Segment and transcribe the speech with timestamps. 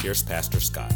[0.00, 0.92] here's Pastor Scott.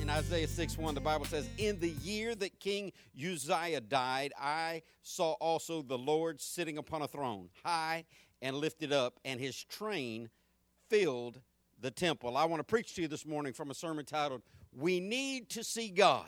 [0.00, 4.82] In Isaiah 6 1, the Bible says, In the year that King Uzziah died, I
[5.02, 8.04] saw also the Lord sitting upon a throne, high
[8.42, 10.30] and lifted up, and his train
[10.88, 11.40] filled
[11.80, 12.36] the temple.
[12.36, 14.42] I want to preach to you this morning from a sermon titled,
[14.72, 16.26] We Need to See God.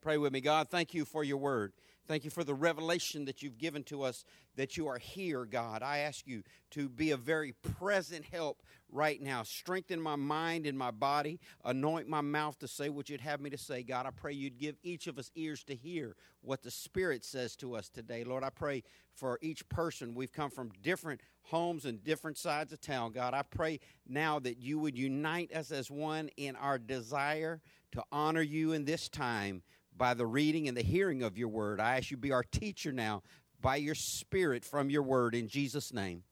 [0.00, 0.40] Pray with me.
[0.40, 1.72] God, thank you for your word.
[2.08, 4.24] Thank you for the revelation that you've given to us
[4.56, 5.82] that you are here, God.
[5.82, 9.42] I ask you to be a very present help right now.
[9.42, 11.38] Strengthen my mind and my body.
[11.66, 14.06] Anoint my mouth to say what you'd have me to say, God.
[14.06, 17.74] I pray you'd give each of us ears to hear what the Spirit says to
[17.74, 18.24] us today.
[18.24, 20.14] Lord, I pray for each person.
[20.14, 23.34] We've come from different homes and different sides of town, God.
[23.34, 27.60] I pray now that you would unite us as one in our desire
[27.92, 29.62] to honor you in this time
[29.98, 31.80] by the reading and the hearing of your word.
[31.80, 33.22] I ask you be our teacher now
[33.60, 36.22] by your spirit from your word in Jesus' name.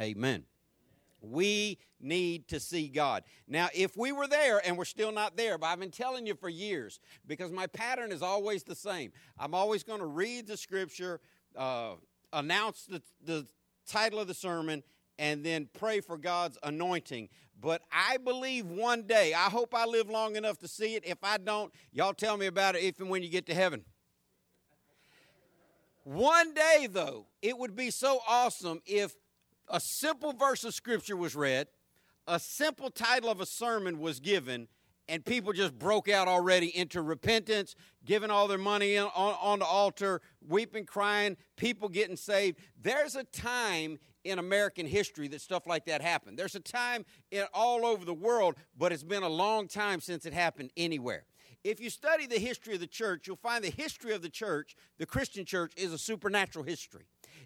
[0.00, 0.44] Amen.
[1.20, 3.24] We need to see God.
[3.46, 6.34] Now, if we were there and we're still not there, but I've been telling you
[6.34, 9.12] for years because my pattern is always the same.
[9.38, 11.20] I'm always going to read the scripture,
[11.54, 11.96] uh,
[12.32, 13.46] announce the, the
[13.86, 14.82] title of the sermon,
[15.18, 17.28] and then pray for God's anointing.
[17.60, 21.04] But I believe one day, I hope I live long enough to see it.
[21.06, 23.84] If I don't, y'all tell me about it if and when you get to heaven.
[26.04, 29.14] One day, though, it would be so awesome if
[29.68, 31.68] a simple verse of scripture was read,
[32.26, 34.68] a simple title of a sermon was given,
[35.08, 37.74] and people just broke out already into repentance,
[38.04, 42.58] giving all their money on, on the altar, weeping, crying, people getting saved.
[42.80, 46.38] There's a time in American history that stuff like that happened.
[46.38, 50.26] There's a time in all over the world, but it's been a long time since
[50.26, 51.24] it happened anywhere.
[51.62, 54.74] If you study the history of the church, you'll find the history of the church,
[54.98, 57.04] the Christian church, is a supernatural history.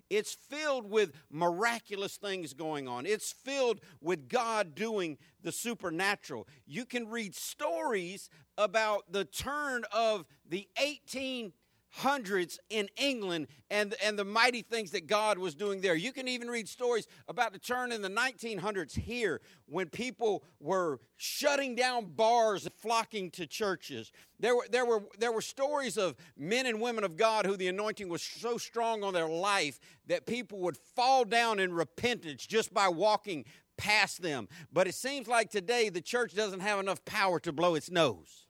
[0.08, 3.06] It's filled with miraculous things going on.
[3.06, 6.46] It's filled with God doing the supernatural.
[6.66, 10.68] You can read stories about the turn of the
[12.00, 15.94] 1800s in England and, and the mighty things that God was doing there.
[15.94, 21.00] You can even read stories about the turn in the 1900s here when people were
[21.16, 24.12] shutting down bars, and flocking to churches.
[24.38, 27.68] There were, there, were, there were stories of men and women of God who the
[27.68, 32.74] anointing was so strong on their life that people would fall down in repentance just
[32.74, 33.44] by walking
[33.76, 34.48] past them.
[34.72, 38.43] But it seems like today the church doesn't have enough power to blow its nose.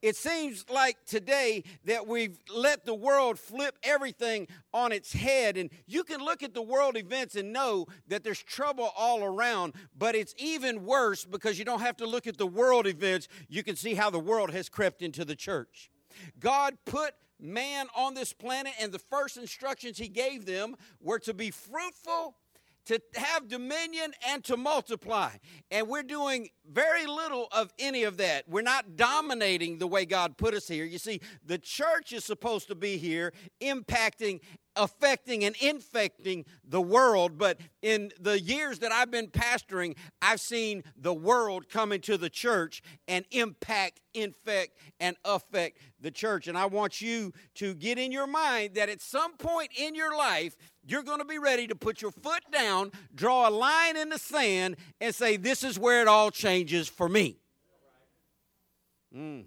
[0.00, 5.56] It seems like today that we've let the world flip everything on its head.
[5.56, 9.74] And you can look at the world events and know that there's trouble all around,
[9.96, 13.28] but it's even worse because you don't have to look at the world events.
[13.48, 15.90] You can see how the world has crept into the church.
[16.38, 21.34] God put man on this planet, and the first instructions he gave them were to
[21.34, 22.36] be fruitful
[22.86, 25.30] to have dominion and to multiply.
[25.70, 28.48] And we're doing very little of any of that.
[28.48, 30.84] We're not dominating the way God put us here.
[30.84, 34.40] You see, the church is supposed to be here impacting
[34.76, 37.38] affecting and infecting the world.
[37.38, 42.30] But in the years that I've been pastoring, I've seen the world come into the
[42.30, 46.48] church and impact, infect, and affect the church.
[46.48, 50.16] And I want you to get in your mind that at some point in your
[50.16, 54.08] life, you're going to be ready to put your foot down, draw a line in
[54.08, 57.36] the sand, and say, This is where it all changes for me.
[59.16, 59.44] Mm.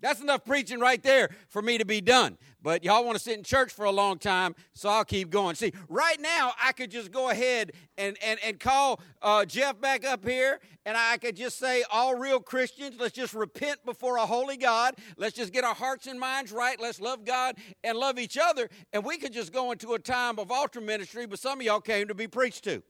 [0.00, 2.38] That's enough preaching right there for me to be done.
[2.68, 5.54] But y'all want to sit in church for a long time, so I'll keep going.
[5.54, 10.04] See, right now, I could just go ahead and, and, and call uh, Jeff back
[10.04, 14.26] up here, and I could just say, All real Christians, let's just repent before a
[14.26, 14.96] holy God.
[15.16, 16.78] Let's just get our hearts and minds right.
[16.78, 18.68] Let's love God and love each other.
[18.92, 21.80] And we could just go into a time of altar ministry, but some of y'all
[21.80, 22.82] came to be preached to.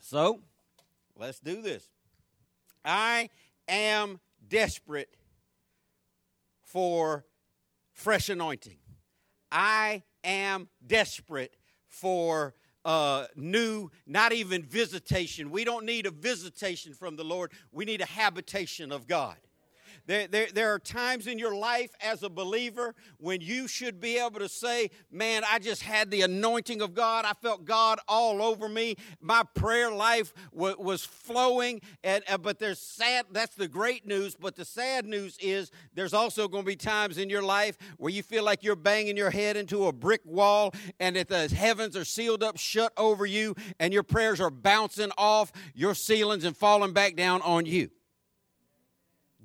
[0.00, 0.40] So,
[1.18, 1.88] let's do this.
[2.84, 3.30] I
[3.66, 5.16] am desperate
[6.62, 7.24] for
[7.92, 8.78] fresh anointing.
[9.50, 11.56] I am desperate
[11.88, 12.54] for
[12.84, 15.50] uh, new, not even visitation.
[15.50, 19.36] We don't need a visitation from the Lord, we need a habitation of God.
[20.06, 24.18] There, there, there are times in your life as a believer when you should be
[24.18, 27.24] able to say, Man, I just had the anointing of God.
[27.24, 28.96] I felt God all over me.
[29.20, 31.80] My prayer life w- was flowing.
[32.04, 34.36] And, uh, but there's sad, that's the great news.
[34.38, 38.12] But the sad news is there's also going to be times in your life where
[38.12, 41.96] you feel like you're banging your head into a brick wall and that the heavens
[41.96, 46.56] are sealed up shut over you and your prayers are bouncing off your ceilings and
[46.56, 47.90] falling back down on you.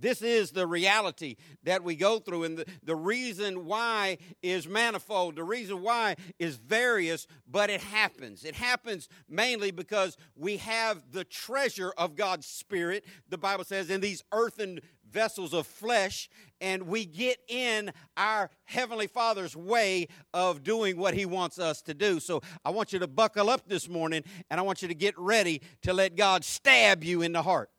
[0.01, 5.35] This is the reality that we go through, and the, the reason why is manifold.
[5.35, 8.43] The reason why is various, but it happens.
[8.43, 14.01] It happens mainly because we have the treasure of God's Spirit, the Bible says, in
[14.01, 14.79] these earthen
[15.11, 21.25] vessels of flesh, and we get in our Heavenly Father's way of doing what He
[21.25, 22.19] wants us to do.
[22.19, 25.17] So I want you to buckle up this morning, and I want you to get
[25.17, 27.69] ready to let God stab you in the heart.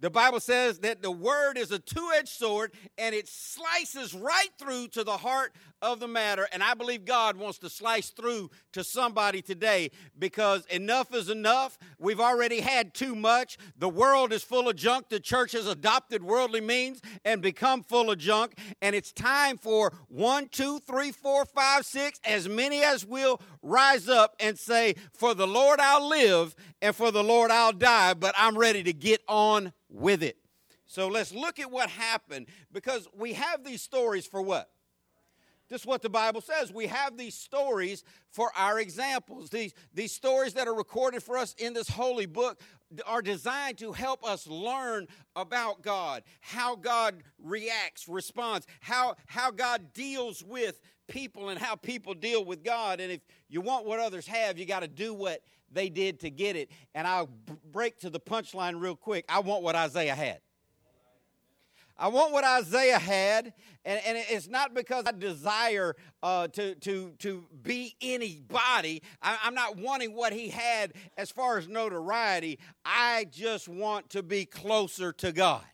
[0.00, 4.50] The Bible says that the word is a two edged sword and it slices right
[4.58, 6.46] through to the heart of the matter.
[6.52, 11.78] And I believe God wants to slice through to somebody today because enough is enough.
[11.98, 13.56] We've already had too much.
[13.78, 15.08] The world is full of junk.
[15.08, 18.58] The church has adopted worldly means and become full of junk.
[18.82, 24.08] And it's time for one, two, three, four, five, six, as many as will rise
[24.08, 28.34] up and say, For the Lord I'll live and for the Lord I'll die, but
[28.36, 30.36] I'm ready to get on with it.
[30.86, 34.70] So let's look at what happened because we have these stories for what?
[35.68, 36.72] This is what the Bible says.
[36.72, 39.50] We have these stories for our examples.
[39.50, 42.60] These, these stories that are recorded for us in this holy book
[43.04, 49.92] are designed to help us learn about God, how God reacts, responds, how, how God
[49.92, 53.00] deals with people and how people deal with God.
[53.00, 55.40] And if you want what others have, you got to do what
[55.72, 56.70] they did to get it.
[56.94, 57.30] And I'll
[57.72, 59.24] break to the punchline real quick.
[59.28, 60.40] I want what Isaiah had.
[61.98, 63.54] I want what Isaiah had,
[63.84, 69.02] and, and it's not because I desire uh, to, to, to be anybody.
[69.22, 72.58] I, I'm not wanting what he had as far as notoriety.
[72.84, 75.64] I just want to be closer to God.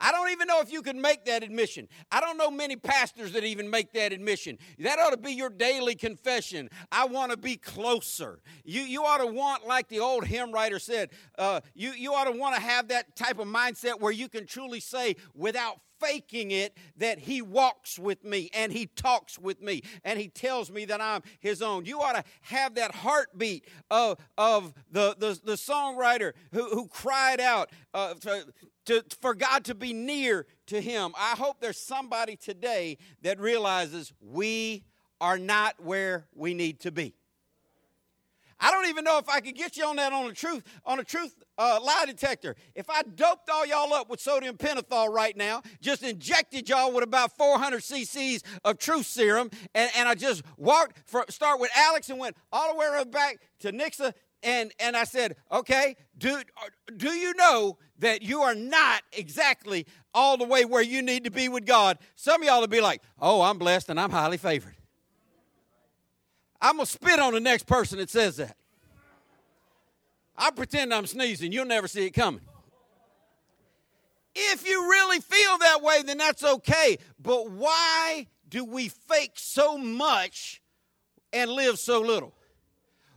[0.00, 1.88] I don't even know if you can make that admission.
[2.10, 4.58] I don't know many pastors that even make that admission.
[4.78, 6.70] That ought to be your daily confession.
[6.90, 8.40] I want to be closer.
[8.64, 12.24] You, you ought to want, like the old hymn writer said, uh, you, you ought
[12.24, 16.50] to want to have that type of mindset where you can truly say, without faking
[16.50, 20.84] it that he walks with me and he talks with me and he tells me
[20.84, 21.84] that I'm his own.
[21.84, 27.40] You ought to have that heartbeat of, of the, the, the songwriter who, who cried
[27.40, 28.14] out uh,
[28.86, 31.12] to, for God to be near to him.
[31.18, 34.84] I hope there's somebody today that realizes we
[35.20, 37.14] are not where we need to be.
[38.60, 40.98] I don't even know if I could get you on that on a truth on
[40.98, 42.56] a truth uh, lie detector.
[42.74, 47.04] If I doped all y'all up with sodium pentothal right now, just injected y'all with
[47.04, 52.08] about 400 cc's of truth serum, and, and I just walked from start with Alex
[52.10, 54.14] and went all the way around back to Nixa,
[54.44, 56.40] and and I said, okay, do
[56.96, 61.30] do you know that you are not exactly all the way where you need to
[61.30, 61.98] be with God?
[62.14, 64.76] Some of y'all will be like, oh, I'm blessed and I'm highly favored.
[66.60, 68.56] I'm to spit on the next person that says that.
[70.36, 71.52] I'll pretend I'm sneezing.
[71.52, 72.40] You'll never see it coming.
[74.34, 76.98] If you really feel that way, then that's okay.
[77.22, 80.60] But why do we fake so much
[81.32, 82.34] and live so little?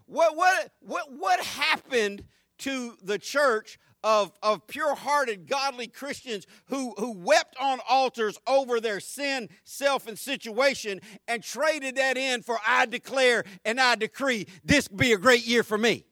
[0.07, 2.23] What, what, what, what happened
[2.59, 8.79] to the church of, of pure hearted, godly Christians who, who wept on altars over
[8.79, 14.47] their sin, self, and situation and traded that in for I declare and I decree
[14.63, 16.05] this be a great year for me.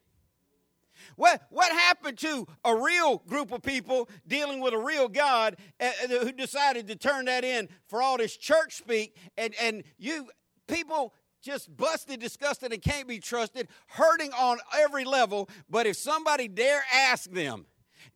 [1.15, 5.89] What, what happened to a real group of people dealing with a real God uh,
[6.09, 9.15] who decided to turn that in for all this church speak?
[9.37, 10.27] And, and you
[10.67, 11.13] people
[11.45, 15.47] just busted, disgusted, and can't be trusted, hurting on every level.
[15.69, 17.67] But if somebody dare ask them,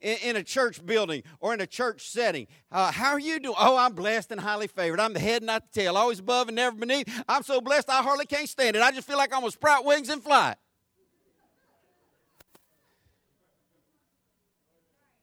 [0.01, 2.48] in, a church building or in a church setting.
[2.71, 3.55] Uh, how are you doing?
[3.59, 5.00] Oh, I'm blessed and highly favored.
[5.00, 7.24] I'm the head, not the tail, always above and never beneath.
[7.27, 8.81] I'm so blessed I hardly can't stand it.
[8.81, 10.55] I just feel like I'm going to sprout wings and fly.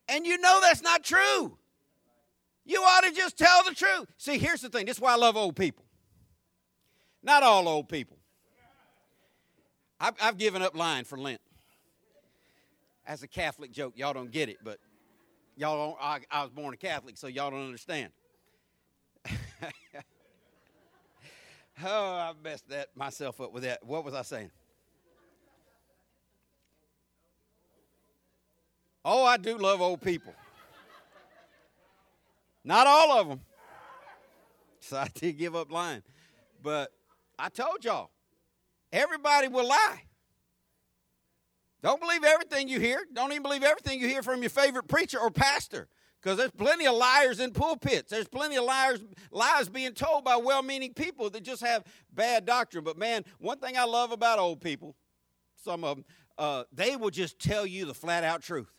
[0.09, 1.57] And you know that's not true.
[2.67, 4.13] You ought to just tell the truth.
[4.19, 5.86] See, here's the thing this is why I love old people.
[7.27, 8.17] Not all old people.
[9.99, 11.41] I've, I've given up lying for Lent
[13.05, 13.95] as a Catholic joke.
[13.97, 14.79] Y'all don't get it, but
[15.57, 15.99] y'all.
[16.01, 18.13] I, I was born a Catholic, so y'all don't understand.
[19.29, 19.33] oh,
[21.85, 23.85] I messed that myself up with that.
[23.85, 24.53] What was I saying?
[29.05, 30.33] Oh, I do love old people.
[32.63, 33.41] Not all of them.
[34.79, 36.05] So I did give up lying.
[36.63, 36.93] But
[37.39, 38.11] I told y'all,
[38.93, 40.03] everybody will lie.
[41.83, 43.05] Don't believe everything you hear.
[43.13, 45.89] Don't even believe everything you hear from your favorite preacher or pastor.
[46.21, 48.11] Because there's plenty of liars in pulpits.
[48.11, 52.45] There's plenty of liars, lies being told by well meaning people that just have bad
[52.45, 52.83] doctrine.
[52.83, 54.97] But man, one thing I love about old people,
[55.63, 56.05] some of them,
[56.39, 58.73] uh, they will just tell you the flat out truth.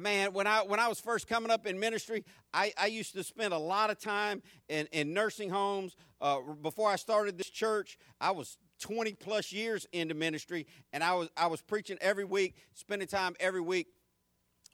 [0.00, 3.22] Man, when I when I was first coming up in ministry, I, I used to
[3.22, 5.96] spend a lot of time in, in nursing homes.
[6.20, 11.14] Uh, before I started this church, I was 20 plus years into ministry, and I
[11.14, 13.88] was I was preaching every week, spending time every week,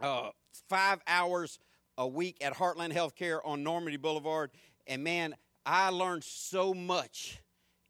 [0.01, 0.31] uh,
[0.69, 1.59] five hours
[1.97, 4.51] a week at Heartland Healthcare on Normandy Boulevard,
[4.87, 5.35] and man,
[5.67, 7.41] I learned so much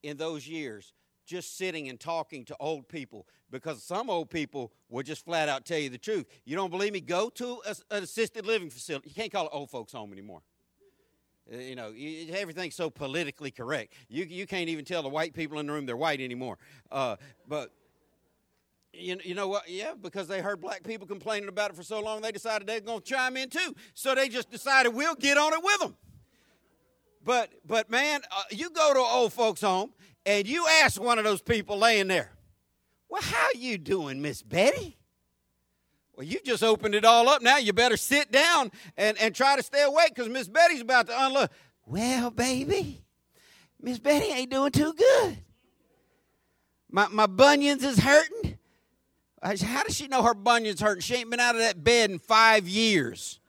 [0.03, 0.95] in those years
[1.29, 5.65] just sitting and talking to old people because some old people will just flat out
[5.67, 6.27] tell you the truth.
[6.45, 7.01] You don't believe me?
[7.01, 9.11] Go to a, an assisted living facility.
[9.11, 10.41] You can't call it old folks home anymore.
[11.53, 13.93] Uh, You know, you, everything's so politically correct.
[14.09, 16.57] You, you can't even tell the white people in the room they're white anymore.
[16.91, 17.17] Uh,
[17.47, 17.73] but
[18.95, 19.69] you, you know what?
[19.69, 22.81] Yeah, because they heard black people complaining about it for so long, they decided they're
[22.81, 23.75] going to chime in too.
[23.93, 25.97] So they just decided we'll get on it with them.
[27.23, 29.93] But but man, uh, you go to an old folks' home
[30.29, 32.31] and you ask one of those people laying there,
[33.09, 34.99] "Well, how you doing, Miss Betty?"
[36.15, 37.43] Well, you just opened it all up.
[37.43, 41.07] Now you better sit down and, and try to stay awake because Miss Betty's about
[41.07, 41.49] to unload.
[41.87, 43.05] Well, baby,
[43.81, 45.39] Miss Betty ain't doing too good.
[46.91, 48.59] My my bunions is hurting.
[49.41, 51.03] How does she know her bunions hurting?
[51.03, 53.41] She ain't been out of that bed in five years.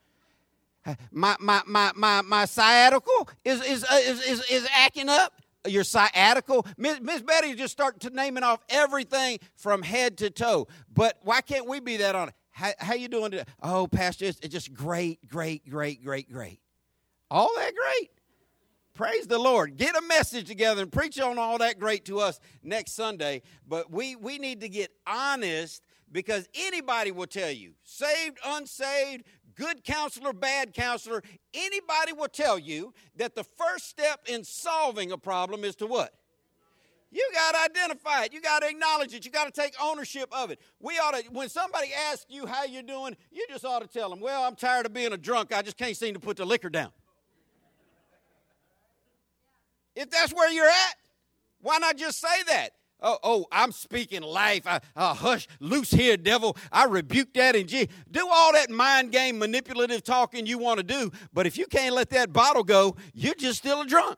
[1.12, 5.39] My my my my my sciatical is is uh, is is, is acting up.
[5.70, 10.68] Your sciatical, Miss, Betty just start to naming off everything from head to toe.
[10.94, 12.32] But why can't we be that on?
[12.52, 13.46] How, how you doing today?
[13.62, 16.60] Oh, Pastor, it's just great, great, great, great, great.
[17.32, 18.12] All that great.
[18.94, 19.78] Praise the Lord.
[19.78, 23.44] Get a message together and preach on all that great to us next Sunday.
[23.66, 29.24] But we, we need to get honest because anybody will tell you, saved, unsaved,
[29.60, 31.22] good counselor, bad counselor,
[31.54, 36.14] anybody will tell you that the first step in solving a problem is to what?
[37.12, 38.34] You got to identify it.
[38.34, 39.26] You got to acknowledge it.
[39.26, 40.60] You got to take ownership of it.
[40.80, 44.10] We ought to, when somebody asks you how you're doing, you just ought to tell
[44.10, 45.54] them, well, I'm tired of being a drunk.
[45.54, 46.92] I just can't seem to put the liquor down.
[49.96, 50.96] If that's where you're at,
[51.62, 52.70] why not just say that?
[53.02, 54.64] Oh, oh, I'm speaking life.
[54.66, 56.58] I, hush, loose here, devil.
[56.72, 57.88] I rebuke that in Jesus.
[58.12, 61.96] Do all that mind game, manipulative talking you want to do, but if you can't
[61.96, 64.18] let that bottle go, you're just still a drunk.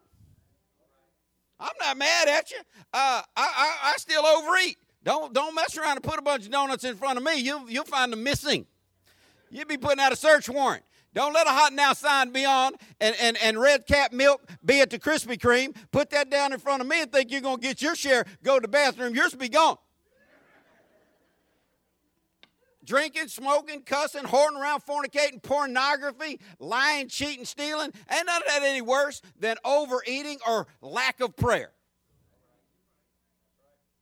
[1.60, 2.58] I'm not mad at you.
[2.92, 4.78] Uh, I, I, I still overeat.
[5.04, 7.40] Don't, don't mess around and put a bunch of donuts in front of me.
[7.40, 8.66] You'll, you'll find them missing.
[9.52, 10.84] You'll be putting out a search warrant.
[11.14, 14.80] Don't let a hot now sign be on and, and, and red cap milk be
[14.80, 15.76] at the Krispy Kreme.
[15.92, 18.26] Put that down in front of me and think you're going to get your share.
[18.44, 19.14] Go to the bathroom.
[19.14, 19.78] Yours be gone.
[22.84, 27.92] Drinking, smoking, cussing, hoarding around, fornicating, pornography, lying, cheating, stealing.
[28.12, 31.72] Ain't none of that any worse than overeating or lack of prayer.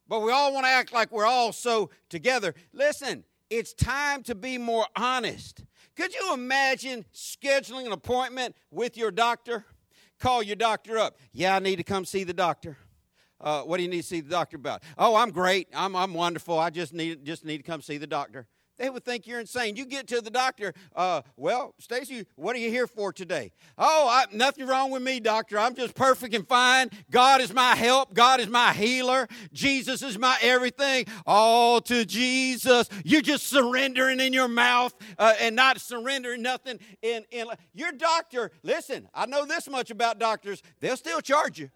[0.07, 2.55] But we all want to act like we're all so together.
[2.71, 5.63] Listen, it's time to be more honest.
[5.99, 9.65] Could you imagine scheduling an appointment with your doctor?
[10.17, 11.17] Call your doctor up.
[11.33, 12.77] Yeah, I need to come see the doctor.
[13.41, 14.81] Uh, what do you need to see the doctor about?
[14.97, 15.67] Oh, I'm great.
[15.73, 16.57] I'm, I'm wonderful.
[16.57, 18.47] I just need just need to come see the doctor.
[18.79, 19.75] They would think you're insane.
[19.75, 20.73] You get to the doctor.
[20.95, 23.51] Uh, well, Stacy, what are you here for today?
[23.77, 25.59] Oh, I, nothing wrong with me, doctor.
[25.59, 26.89] I'm just perfect and fine.
[27.11, 28.13] God is my help.
[28.13, 29.27] God is my healer.
[29.51, 31.05] Jesus is my everything.
[31.27, 32.89] All to Jesus.
[33.03, 38.49] You're just surrendering in your mouth uh, and not surrendering nothing in, in your doctor.
[38.63, 40.63] Listen, I know this much about doctors.
[40.79, 41.69] They'll still charge you.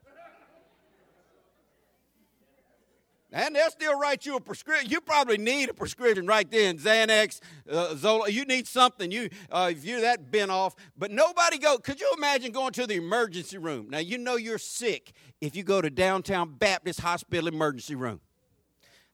[3.35, 4.91] And they'll still write you a prescription.
[4.91, 8.29] You probably need a prescription right then, Xanax, uh, Zola.
[8.29, 9.11] You need something.
[9.11, 10.75] You, uh, if you're that bent off.
[10.95, 11.79] But nobody go.
[11.79, 13.89] Could you imagine going to the emergency room?
[13.89, 18.21] Now you know you're sick if you go to downtown Baptist Hospital emergency room.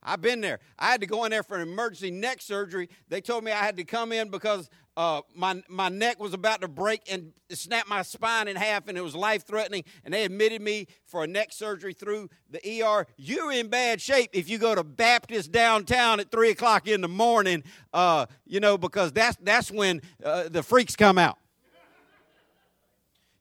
[0.04, 0.60] I've been there.
[0.78, 2.90] I had to go in there for an emergency neck surgery.
[3.08, 6.60] They told me I had to come in because uh, my, my neck was about
[6.60, 9.86] to break and snap my spine in half, and it was life threatening.
[10.04, 13.08] And they admitted me for a neck surgery through the ER.
[13.16, 17.08] You're in bad shape if you go to Baptist downtown at 3 o'clock in the
[17.08, 17.64] morning,
[17.94, 21.38] uh, you know, because that's, that's when uh, the freaks come out.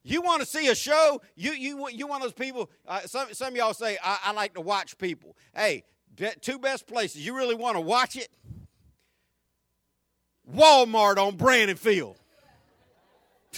[0.05, 1.21] You want to see a show?
[1.35, 2.71] You you you one of those people?
[2.87, 5.37] Uh, some some y'all say I, I like to watch people.
[5.55, 5.85] Hey,
[6.41, 8.29] two best places you really want to watch it
[10.55, 12.19] walmart on brandon field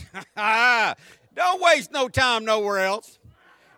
[0.36, 3.18] don't waste no time nowhere else.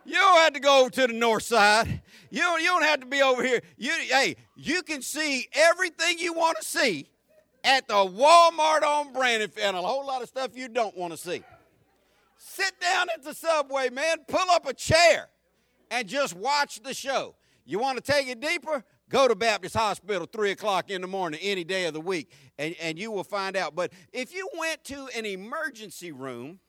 [0.05, 2.01] You don't have to go over to the north side.
[2.29, 3.61] You don't, you don't have to be over here.
[3.77, 7.07] You, hey, you can see everything you want to see
[7.63, 11.17] at the Walmart on Brandon and a whole lot of stuff you don't want to
[11.17, 11.43] see.
[12.37, 14.17] Sit down at the subway, man.
[14.27, 15.29] Pull up a chair
[15.89, 17.35] and just watch the show.
[17.65, 18.83] You want to take it deeper?
[19.13, 22.73] Go to Baptist Hospital 3 o'clock in the morning any day of the week, and,
[22.81, 23.75] and you will find out.
[23.75, 26.59] But if you went to an emergency room,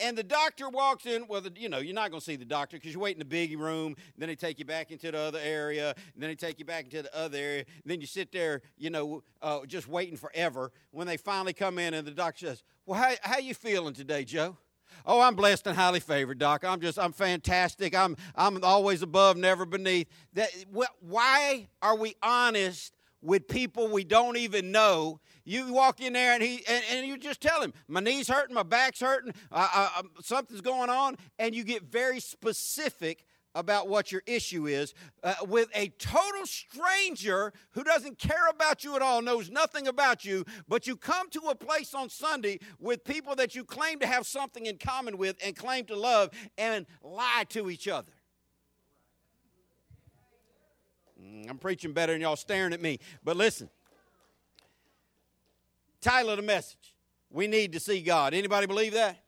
[0.00, 1.26] and the doctor walks in.
[1.28, 3.18] Well, the, you know, you're not going to see the doctor because you wait in
[3.18, 3.94] the big room.
[4.18, 5.94] Then they take you back into the other area.
[6.16, 7.64] then they take you back into the other area.
[7.84, 10.72] Then you sit there, you know, uh, just waiting forever.
[10.90, 14.24] When they finally come in, and the doctor says, "Well, how how you feeling today,
[14.24, 14.56] Joe?"
[15.06, 16.64] Oh, I'm blessed and highly favored, Doc.
[16.64, 17.94] I'm just, I'm fantastic.
[17.94, 20.08] I'm, I'm always above, never beneath.
[20.34, 20.50] That,
[21.00, 25.20] why are we honest with people we don't even know?
[25.44, 28.54] You walk in there and he, and, and you just tell him, my knee's hurting,
[28.54, 34.10] my back's hurting, uh, uh, something's going on, and you get very specific about what
[34.10, 39.22] your issue is uh, with a total stranger who doesn't care about you at all,
[39.22, 43.54] knows nothing about you, but you come to a place on Sunday with people that
[43.54, 47.70] you claim to have something in common with and claim to love and lie to
[47.70, 48.12] each other.
[51.22, 52.98] Mm, I'm preaching better than y'all staring at me.
[53.22, 53.68] But listen.
[56.00, 56.94] Title of the message.
[57.30, 58.34] We need to see God.
[58.34, 59.24] Anybody believe that?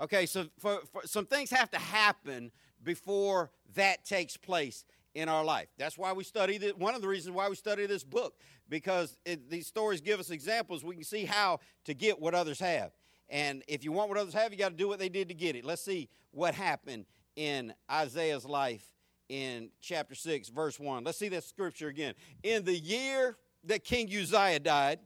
[0.00, 2.52] Okay, so for, for, some things have to happen
[2.82, 5.68] before that takes place in our life.
[5.78, 6.74] That's why we study this.
[6.74, 8.34] One of the reasons why we study this book,
[8.68, 10.84] because it, these stories give us examples.
[10.84, 12.92] We can see how to get what others have.
[13.28, 15.34] And if you want what others have, you got to do what they did to
[15.34, 15.64] get it.
[15.64, 17.06] Let's see what happened
[17.36, 18.84] in Isaiah's life
[19.28, 21.04] in chapter 6, verse 1.
[21.04, 22.14] Let's see that scripture again.
[22.42, 25.00] In the year that King Uzziah died,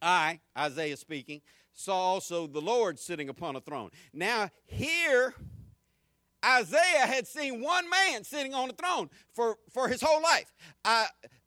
[0.00, 1.40] I, Isaiah speaking,
[1.72, 3.90] saw also the Lord sitting upon a throne.
[4.12, 5.34] Now, here,
[6.44, 10.52] Isaiah had seen one man sitting on the throne for, for his whole life.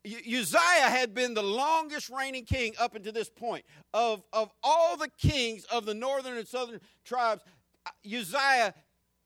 [0.04, 3.64] Uzziah had been the longest reigning king up until this point.
[3.94, 7.42] Of, of all the kings of the northern and southern tribes,
[8.04, 8.74] Uzziah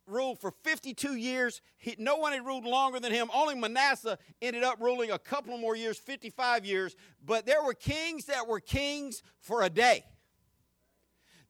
[0.06, 1.60] ruled for 52 years.
[1.78, 3.30] He, no one had ruled longer than him.
[3.34, 6.96] Only Manasseh ended up ruling a couple more years, 55 years.
[7.24, 10.04] But there were kings that were kings for a day.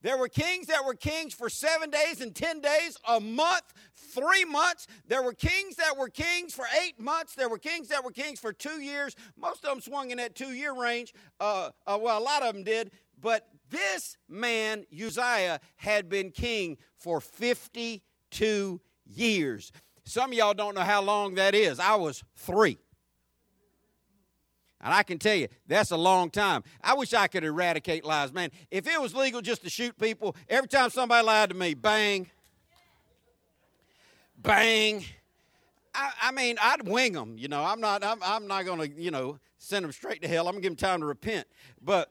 [0.03, 4.45] There were kings that were kings for seven days and ten days, a month, three
[4.45, 4.87] months.
[5.07, 7.35] There were kings that were kings for eight months.
[7.35, 9.15] There were kings that were kings for two years.
[9.37, 11.15] Most of them swung in that two year range.
[11.41, 12.91] Uh, uh, well, a lot of them did.
[13.21, 19.73] But this man, Uzziah, had been king for 52 years.
[20.05, 21.79] Some of y'all don't know how long that is.
[21.79, 22.79] I was three.
[24.83, 26.65] And I can tell you, that's a long time.
[26.83, 28.33] I wish I could eradicate lies.
[28.33, 31.75] Man, if it was legal just to shoot people, every time somebody lied to me,
[31.75, 32.29] bang,
[34.39, 35.05] bang.
[35.95, 37.37] I, I mean, I'd wing them.
[37.39, 40.29] You know, I'm not, I'm, I'm not going to, you know, send them straight to
[40.29, 40.49] hell.
[40.49, 41.47] I'm going to give them time to repent.
[41.81, 42.11] But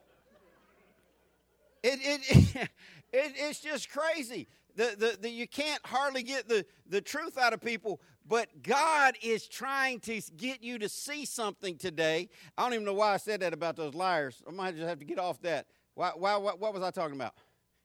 [1.82, 2.56] it, it,
[3.12, 4.48] it, it's just crazy.
[4.76, 9.16] The, the, the, you can't hardly get the, the truth out of people but God
[9.22, 12.28] is trying to get you to see something today.
[12.56, 14.42] I don't even know why I said that about those liars.
[14.46, 15.66] I might just have to get off that.
[15.94, 17.34] Why, why, what, what was I talking about?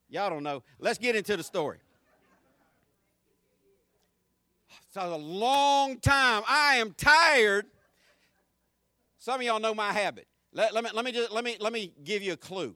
[0.10, 0.64] Y'all don't know.
[0.80, 1.80] Let's get into the story.
[4.88, 6.44] It's a long time.
[6.48, 7.66] I am tired.
[9.18, 10.28] Some of y'all know my habit.
[10.54, 12.76] Let, let, me, let, me just, let, me, let me give you a clue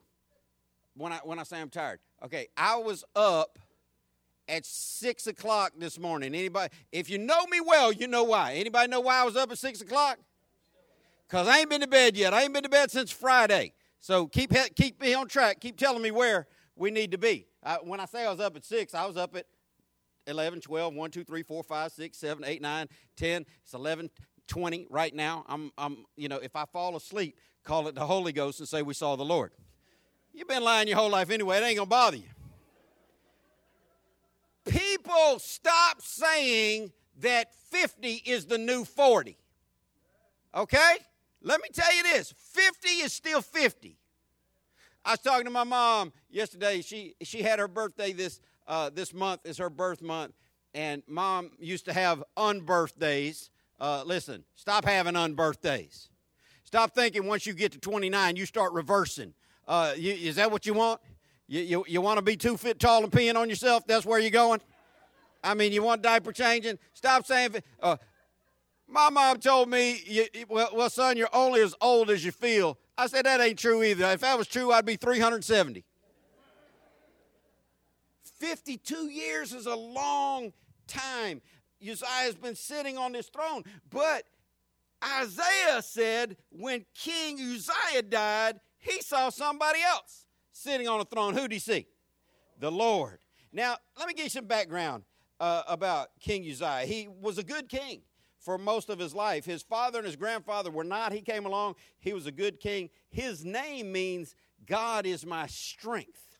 [0.96, 2.00] when I, when I say I'm tired.
[2.24, 3.58] Okay, I was up
[4.48, 6.36] at six o'clock this morning.
[6.36, 6.74] Anybody?
[6.92, 8.54] If you know me well, you know why.
[8.54, 10.20] Anybody know why I was up at six o'clock?
[11.30, 12.34] Cause I ain't been to bed yet.
[12.34, 13.74] I ain't been to bed since Friday.
[14.02, 15.62] So keep keep me on track.
[15.62, 17.48] Keep telling me where we need to be.
[17.64, 19.46] Uh, when I say I was up at six, I was up at
[20.28, 23.46] 11, 12, 1, 2, 3, 4, 5, 6, 7, 8, 9, 10.
[23.64, 24.10] It's 11,
[24.48, 25.46] 20 right now.
[25.48, 28.82] I'm, I'm, you know, if I fall asleep, call it the Holy Ghost and say
[28.82, 29.52] we saw the Lord.
[30.34, 31.58] You've been lying your whole life anyway.
[31.58, 32.30] It ain't to bother you
[34.66, 39.38] people stop saying that 50 is the new 40.
[40.56, 40.96] Okay?
[41.42, 43.98] Let me tell you this 50 is still 50.
[45.04, 46.82] I was talking to my mom yesterday.
[46.82, 50.34] She, she had her birthday this, uh, this month, is her birth month.
[50.74, 53.50] And mom used to have unbirthdays.
[53.80, 56.10] Uh, listen, stop having unbirthdays.
[56.64, 59.34] Stop thinking once you get to 29, you start reversing.
[59.68, 61.02] Uh, you, is that what you want?
[61.52, 63.86] You, you, you want to be two feet tall and peeing on yourself?
[63.86, 64.62] That's where you're going?
[65.44, 66.80] I mean, you want diaper changing?
[66.94, 67.56] Stop saying.
[67.82, 67.98] Uh,
[68.88, 72.78] my mom told me, you, well, well, son, you're only as old as you feel.
[72.98, 74.06] I said, that ain't true either.
[74.12, 75.84] If that was true, I'd be 370.
[78.24, 80.54] 52 years is a long
[80.88, 81.42] time.
[81.82, 84.24] Uzziah has been sitting on this throne, but
[85.04, 90.28] Isaiah said when King Uzziah died, he saw somebody else
[90.62, 91.34] sitting on a throne.
[91.34, 91.88] Who do he see?
[92.60, 93.20] The Lord.
[93.52, 95.04] Now, let me give you some background
[95.40, 96.86] uh, about King Uzziah.
[96.86, 98.02] He was a good king
[98.40, 99.46] for most of his life.
[99.46, 101.12] His father and his grandfather were not.
[101.12, 102.90] He came along, he was a good king.
[103.10, 106.38] His name means God is my strength.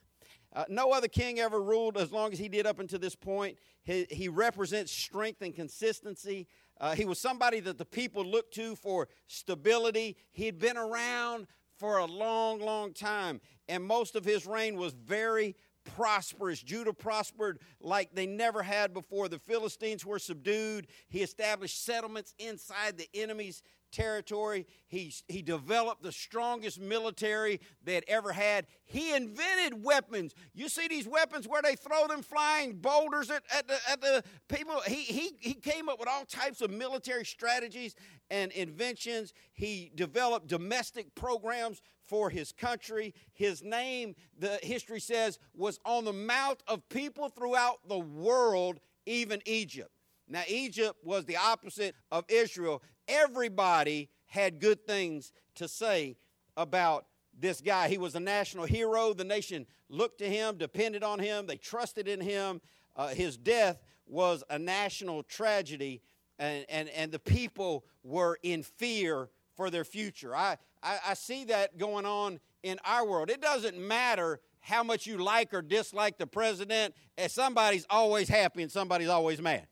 [0.54, 3.58] Uh, no other king ever ruled as long as he did up until this point.
[3.84, 6.48] He, he represents strength and consistency.
[6.80, 10.18] Uh, he was somebody that the people looked to for stability.
[10.34, 15.56] He'd been around for a long, long time, and most of his reign was very
[15.96, 16.62] prosperous.
[16.62, 19.30] Judah prospered like they never had before.
[19.30, 20.88] The Philistines were subdued.
[21.08, 24.66] He established settlements inside the enemy's territory.
[24.88, 28.68] He, he developed the strongest military had ever had.
[28.86, 30.34] He invented weapons.
[30.54, 34.24] You see these weapons where they throw them flying boulders at, at, the, at the
[34.48, 34.82] people.
[34.88, 37.96] He, he, he came up with all types of military strategies
[38.30, 39.34] and inventions.
[39.54, 43.14] He developed domestic programs for his country.
[43.34, 49.42] His name, the history says, was on the mouth of people throughout the world, even
[49.46, 49.92] Egypt.
[50.28, 52.82] Now, Egypt was the opposite of Israel.
[53.12, 56.16] Everybody had good things to say
[56.56, 57.06] about
[57.38, 57.90] this guy.
[57.90, 59.14] He was a national hero.
[59.14, 62.62] The nation looked to him, depended on him, they trusted in him.
[62.96, 66.02] Uh, his death was a national tragedy,
[66.40, 70.36] and, and, and the people were in fear for their future.
[70.36, 73.30] I, I, I see that going on in our world.
[73.30, 78.62] It doesn't matter how much you like or dislike the president, as somebody's always happy
[78.62, 79.68] and somebody's always mad.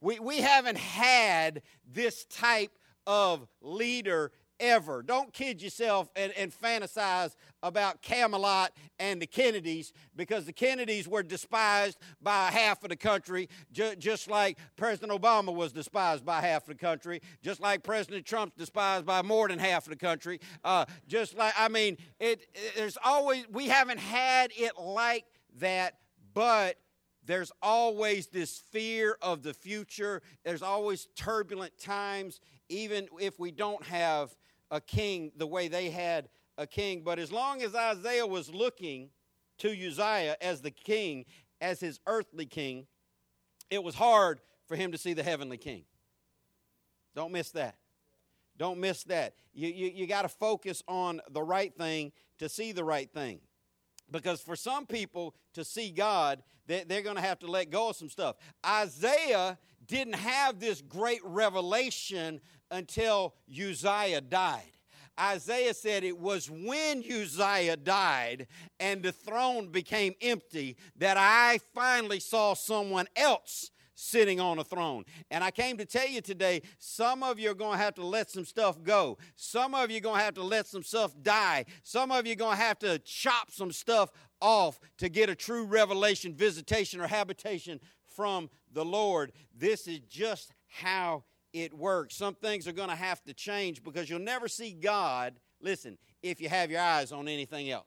[0.00, 2.72] We, we haven't had this type
[3.06, 5.02] of leader ever.
[5.02, 11.22] Don't kid yourself and, and fantasize about Camelot and the Kennedys because the Kennedys were
[11.22, 16.62] despised by half of the country, ju- just like President Obama was despised by half
[16.62, 20.40] of the country, just like President Trump's despised by more than half of the country.
[20.62, 25.24] Uh, just like, I mean, it, it, there's always, we haven't had it like
[25.58, 25.96] that,
[26.34, 26.76] but
[27.30, 30.22] there's always this fear of the future.
[30.44, 34.34] There's always turbulent times, even if we don't have
[34.70, 37.02] a king the way they had a king.
[37.04, 39.10] But as long as Isaiah was looking
[39.58, 41.24] to Uzziah as the king,
[41.60, 42.86] as his earthly king,
[43.70, 45.84] it was hard for him to see the heavenly king.
[47.14, 47.76] Don't miss that.
[48.56, 49.34] Don't miss that.
[49.52, 53.40] You, you, you got to focus on the right thing to see the right thing.
[54.10, 57.90] Because for some people to see God, they, they're going to have to let go
[57.90, 58.36] of some stuff.
[58.66, 64.70] Isaiah didn't have this great revelation until Uzziah died.
[65.18, 68.46] Isaiah said it was when Uzziah died
[68.78, 75.04] and the throne became empty that I finally saw someone else sitting on a throne.
[75.30, 78.04] And I came to tell you today some of you are going to have to
[78.04, 79.18] let some stuff go.
[79.36, 81.66] Some of you are going to have to let some stuff die.
[81.82, 84.10] Some of you are going to have to chop some stuff
[84.40, 87.80] off to get a true revelation, visitation, or habitation
[88.16, 89.32] from the Lord.
[89.56, 92.16] This is just how it works.
[92.16, 96.40] Some things are going to have to change because you'll never see God, listen, if
[96.40, 97.86] you have your eyes on anything else.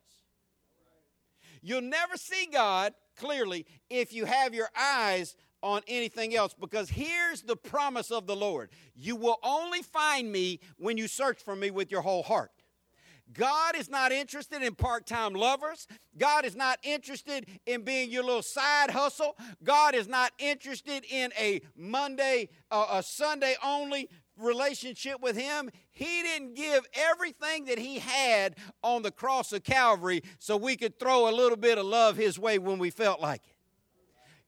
[1.62, 7.42] You'll never see God clearly if you have your eyes on anything else because here's
[7.42, 11.72] the promise of the Lord you will only find me when you search for me
[11.72, 12.52] with your whole heart.
[13.32, 15.88] God is not interested in part time lovers.
[16.18, 19.36] God is not interested in being your little side hustle.
[19.64, 25.70] God is not interested in a Monday, uh, a Sunday only relationship with Him.
[25.92, 31.00] He didn't give everything that He had on the cross of Calvary so we could
[31.00, 33.53] throw a little bit of love His way when we felt like it.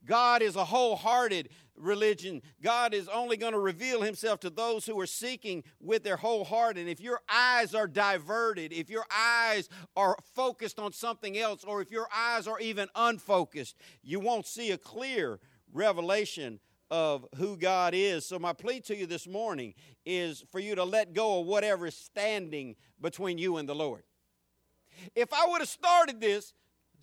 [0.06, 2.42] God is a wholehearted religion.
[2.62, 6.46] God is only going to reveal himself to those who are seeking with their whole
[6.46, 6.78] heart.
[6.78, 11.82] And if your eyes are diverted, if your eyes are focused on something else, or
[11.82, 15.40] if your eyes are even unfocused, you won't see a clear
[15.74, 16.60] revelation
[16.92, 18.26] of who God is.
[18.26, 19.74] So, my plea to you this morning
[20.06, 24.04] is for you to let go of whatever is standing between you and the Lord.
[25.16, 26.54] If I would have started this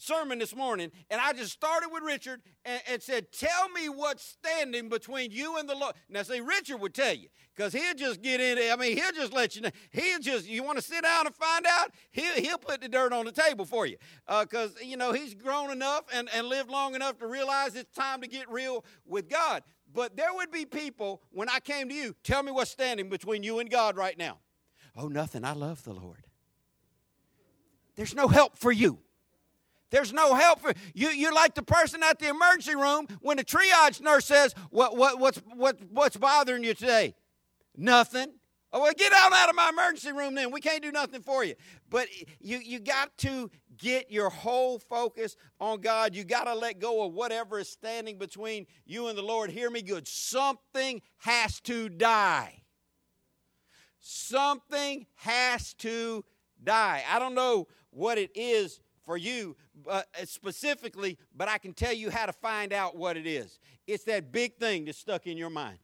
[0.02, 4.24] sermon this morning, and I just started with Richard and, and, said, Tell me what's
[4.24, 5.94] standing between you and the Lord.
[6.08, 8.72] Now, see, Richard would tell you, because he'll just get in it.
[8.72, 9.70] I mean, he'll just let you know.
[9.90, 11.92] He'll just, you want to sit down and find out?
[12.10, 13.96] He'll, he'll put the dirt on the table for you.
[14.26, 17.94] Because, uh, you know, he's grown enough and, and lived long enough to realize it's
[17.94, 19.62] time to get real with God.
[19.94, 23.42] But there would be people, when I came to you, tell me what's standing between
[23.42, 24.38] you and God right now.
[24.96, 25.44] Oh, nothing.
[25.44, 26.26] I love the Lord.
[27.94, 28.98] There's no help for you.
[29.92, 31.10] There's no help for you.
[31.10, 35.20] You're like the person at the emergency room when the triage nurse says, "What, what,
[35.20, 37.14] what's, what, what's bothering you today?"
[37.76, 38.32] Nothing.
[38.72, 40.50] Oh, well, get out out of my emergency room then.
[40.50, 41.54] We can't do nothing for you.
[41.90, 42.08] But
[42.40, 46.14] you, you got to get your whole focus on God.
[46.14, 49.50] You got to let go of whatever is standing between you and the Lord.
[49.50, 50.08] Hear me good.
[50.08, 52.62] Something has to die.
[54.00, 56.24] Something has to
[56.64, 57.02] die.
[57.10, 59.56] I don't know what it is for you
[59.88, 63.58] uh, specifically, but I can tell you how to find out what it is.
[63.86, 65.78] It's that big thing that's stuck in your mind.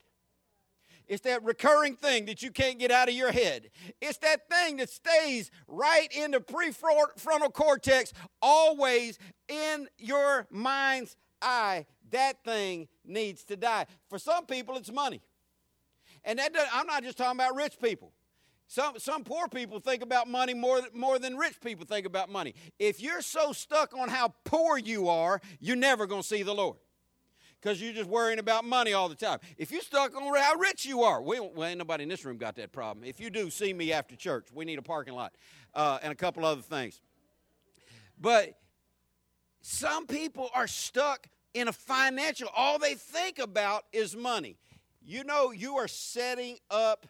[1.09, 3.70] It's that recurring thing that you can't get out of your head.
[4.00, 11.87] It's that thing that stays right in the prefrontal cortex, always in your mind's eye.
[12.11, 13.87] That thing needs to die.
[14.11, 15.22] For some people, it's money.
[16.24, 18.12] And that I'm not just talking about rich people.
[18.70, 22.54] Some, some poor people think about money more, more than rich people think about money.
[22.78, 26.54] If you're so stuck on how poor you are, you're never going to see the
[26.54, 26.76] Lord
[27.61, 29.38] because you're just worrying about money all the time.
[29.57, 32.37] If you're stuck on how rich you are, we, well, ain't nobody in this room
[32.37, 33.04] got that problem.
[33.07, 34.48] If you do, see me after church.
[34.52, 35.33] We need a parking lot
[35.74, 37.00] uh, and a couple other things.
[38.20, 38.59] But
[39.62, 44.59] some people are stuck in a financial, all they think about is money.
[45.02, 47.07] You know, you are setting up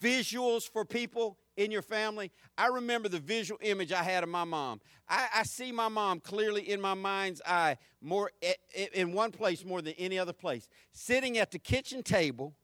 [0.00, 2.30] visuals for people in your family.
[2.58, 4.80] I remember the visual image I had of my mom.
[5.08, 8.30] I, I see my mom clearly in my mind's eye, more
[8.92, 12.54] in one place more than any other place, sitting at the kitchen table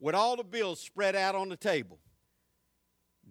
[0.00, 1.98] with all the bills spread out on the table,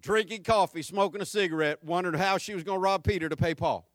[0.00, 3.54] drinking coffee, smoking a cigarette, wondering how she was going to rob Peter to pay
[3.54, 3.88] Paul.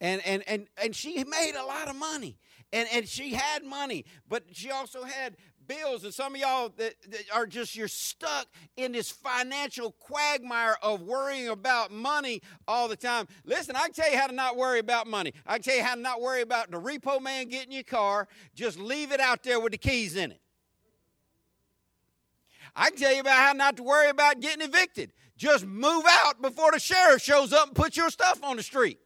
[0.00, 2.38] And, and, and, and she made a lot of money.
[2.72, 6.94] And, and she had money, but she also had bills, and some of y'all that,
[7.10, 8.46] that, are just you're stuck
[8.76, 13.26] in this financial quagmire of worrying about money all the time.
[13.44, 15.32] Listen, I can tell you how to not worry about money.
[15.46, 18.28] I can tell you how to not worry about the repo man getting your car.
[18.54, 20.40] Just leave it out there with the keys in it.
[22.74, 25.12] I can tell you about how not to worry about getting evicted.
[25.36, 28.98] Just move out before the sheriff shows up and puts your stuff on the street.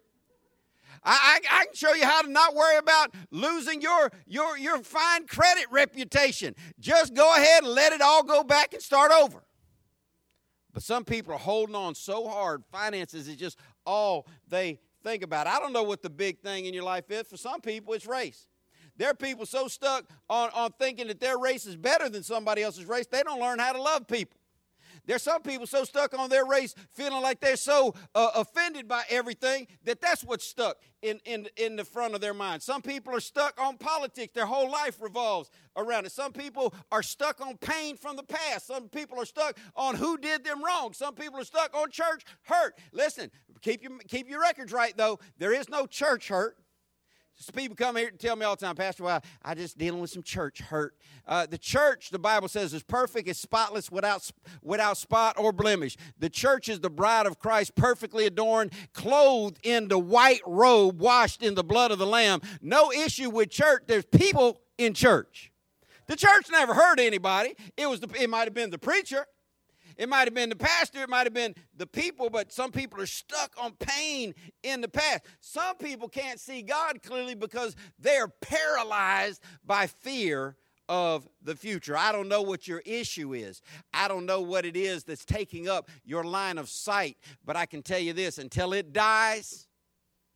[1.07, 4.83] I, I, I, can show you how to not worry about losing your, your, your
[4.83, 6.55] fine credit reputation.
[6.81, 9.45] Just go ahead and let it all go back and start over.
[10.75, 12.65] But some people are holding on so hard.
[12.71, 15.47] Finances is just all they think about.
[15.47, 17.27] I don't know what the big thing in your life is.
[17.29, 18.47] For some people, it's race.
[18.97, 22.63] There are people so stuck on, on thinking that their race is better than somebody
[22.63, 24.36] else's race, they don't learn how to love people.
[25.07, 29.03] There's some people so stuck on their race, feeling like they're so uh, offended by
[29.09, 32.63] everything that that's what's stuck in, in, in the front of their mind.
[32.63, 34.33] Some people are stuck on politics.
[34.35, 36.13] Their whole life revolves around it.
[36.13, 38.67] Some people are stuck on pain from the past.
[38.67, 40.93] Some people are stuck on who did them wrong.
[40.93, 42.77] Some people are stuck on church hurt.
[42.93, 43.31] Listen,
[43.63, 45.19] keep your, keep your records right, though.
[45.39, 46.57] There is no church hurt.
[47.39, 50.01] So people come here and tell me all the time, Pastor, well, I just dealing
[50.01, 50.97] with some church hurt.
[51.27, 54.31] Uh, the church, the Bible says, is perfect, is spotless, without
[54.63, 55.99] without spot or blemish.
[56.19, 61.43] The church is the bride of Christ, perfectly adorned, clothed in the white robe, washed
[61.43, 62.41] in the blood of the Lamb.
[62.63, 63.83] No issue with church.
[63.87, 65.53] There's people in church.
[66.07, 67.55] The church never hurt anybody.
[67.77, 69.27] It was the, it might have been the preacher.
[69.97, 73.01] It might have been the pastor, it might have been the people, but some people
[73.01, 75.25] are stuck on pain in the past.
[75.41, 80.57] Some people can't see God clearly because they're paralyzed by fear
[80.89, 81.97] of the future.
[81.97, 83.63] I don't know what your issue is.
[83.93, 87.67] I don't know what it is that's taking up your line of sight, but I
[87.67, 89.67] can tell you this until it dies,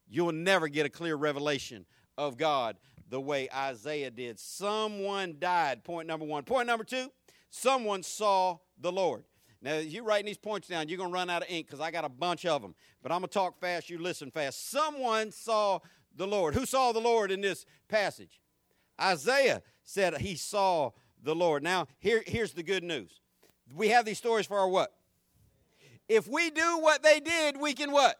[0.08, 1.86] you'll never get a clear revelation
[2.18, 4.38] of God the way Isaiah did.
[4.38, 6.44] Someone died, point number one.
[6.44, 7.10] Point number two,
[7.50, 9.24] someone saw the Lord.
[9.62, 11.90] Now, you writing these points down, you're going to run out of ink because I
[11.90, 12.74] got a bunch of them.
[13.02, 14.70] But I'm going to talk fast, you listen fast.
[14.70, 15.80] Someone saw
[16.16, 16.54] the Lord.
[16.54, 18.40] Who saw the Lord in this passage?
[19.00, 20.92] Isaiah said he saw
[21.22, 21.62] the Lord.
[21.62, 23.20] Now, here, here's the good news.
[23.74, 24.92] We have these stories for our what?
[26.08, 28.16] If we do what they did, we can what?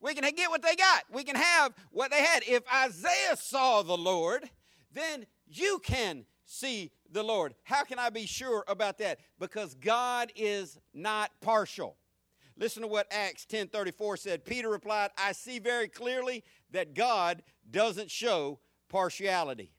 [0.00, 1.04] We can get what they got.
[1.10, 2.42] We can have what they had.
[2.46, 4.50] If Isaiah saw the Lord,
[4.92, 7.54] then you can see the Lord.
[7.62, 9.18] How can I be sure about that?
[9.38, 11.96] Because God is not partial.
[12.56, 14.44] Listen to what Acts 10:34 said.
[14.44, 19.72] Peter replied, "I see very clearly that God doesn't show partiality."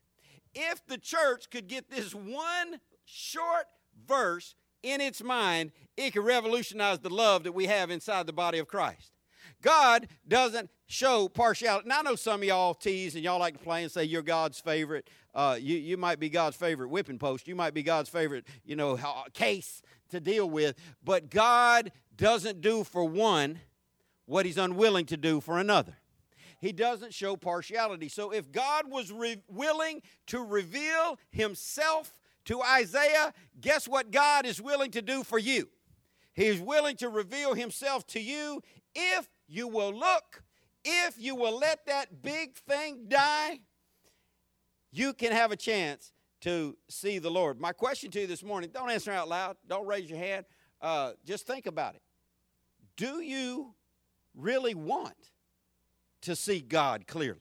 [0.53, 3.67] If the church could get this one short
[4.05, 8.59] verse in its mind, it could revolutionize the love that we have inside the body
[8.59, 9.14] of Christ.
[9.65, 11.89] God doesn't show partiality.
[11.89, 14.21] Now, I know some of y'all tease and y'all like to play and say you're
[14.21, 15.09] God's favorite.
[15.33, 17.47] Uh, you, you might be God's favorite whipping post.
[17.47, 18.99] You might be God's favorite, you know,
[19.33, 20.75] case to deal with.
[21.03, 23.59] But God doesn't do for one
[24.27, 25.95] what he's unwilling to do for another.
[26.59, 28.07] He doesn't show partiality.
[28.07, 32.13] So if God was re- willing to reveal himself
[32.45, 35.69] to Isaiah, guess what God is willing to do for you?
[36.33, 38.61] He's willing to reveal himself to you
[38.93, 40.43] if you will look,
[40.83, 43.59] if you will let that big thing die,
[44.91, 47.59] you can have a chance to see the Lord.
[47.59, 50.45] My question to you this morning don't answer out loud, don't raise your hand,
[50.81, 52.01] uh, just think about it.
[52.95, 53.73] Do you
[54.35, 55.31] really want
[56.21, 57.39] to see God clearly?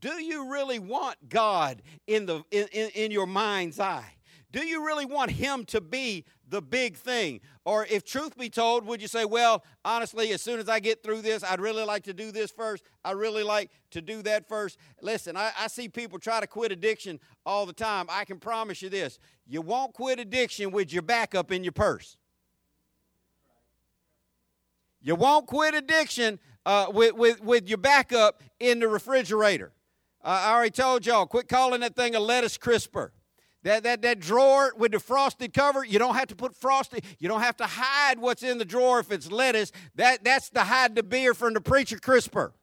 [0.00, 4.14] Do you really want God in, the, in, in, in your mind's eye?
[4.52, 7.40] Do you really want Him to be the big thing?
[7.64, 11.02] Or if truth be told, would you say, well, honestly, as soon as I get
[11.02, 12.82] through this, I'd really like to do this first.
[13.04, 14.76] I really like to do that first.
[15.00, 18.06] Listen, I, I see people try to quit addiction all the time.
[18.08, 22.16] I can promise you this you won't quit addiction with your backup in your purse.
[25.02, 29.72] You won't quit addiction uh, with, with, with your backup in the refrigerator.
[30.22, 33.12] Uh, I already told y'all, quit calling that thing a lettuce crisper.
[33.62, 37.04] That, that, that drawer with the frosted cover, you don't have to put frosted.
[37.18, 39.70] You don't have to hide what's in the drawer if it's lettuce.
[39.96, 42.54] That, that's to hide the beer from the preacher crisper.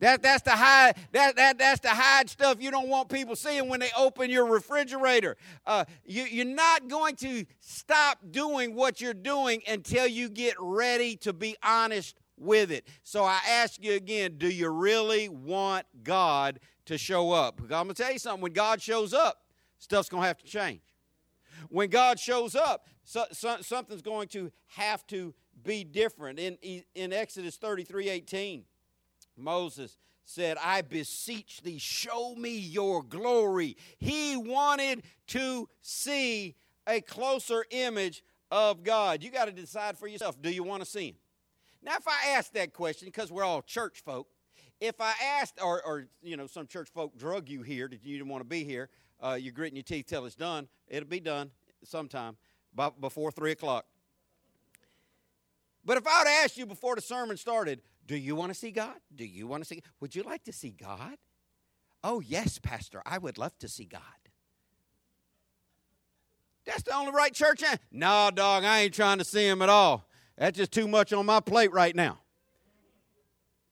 [0.00, 3.68] That, that's the hide that, that, that's the hide stuff you don't want people seeing
[3.68, 5.36] when they open your refrigerator.
[5.66, 11.16] Uh, you, you're not going to stop doing what you're doing until you get ready
[11.16, 12.88] to be honest with it.
[13.02, 17.56] So I ask you again, do you really want God to show up?
[17.56, 18.42] Because I'm going to tell you something.
[18.42, 19.42] When God shows up,
[19.80, 20.82] stuff's going to have to change.
[21.68, 26.38] When God shows up, so, so, something's going to have to be different.
[26.38, 28.64] In, in Exodus 33 18,
[29.36, 33.76] Moses said, I beseech thee, show me your glory.
[33.98, 36.54] He wanted to see
[36.86, 39.22] a closer image of God.
[39.22, 41.16] You got to decide for yourself do you want to see him?
[41.82, 44.28] Now, if I ask that question, because we're all church folk,
[44.80, 48.18] if I asked, or, or you know, some church folk drug you here that you
[48.18, 48.88] didn't want to be here,
[49.20, 50.68] uh, you're gritting your teeth till it's done.
[50.88, 51.50] It'll be done
[51.84, 52.36] sometime
[53.00, 53.86] before 3 o'clock.
[55.84, 58.70] But if I would ask you before the sermon started, do you want to see
[58.70, 58.96] God?
[59.14, 59.82] Do you want to see?
[60.00, 61.16] Would you like to see God?
[62.02, 64.00] Oh, yes, Pastor, I would love to see God.
[66.64, 67.62] That's the only right church.
[67.90, 70.06] No, dog, I ain't trying to see him at all.
[70.36, 72.18] That's just too much on my plate right now.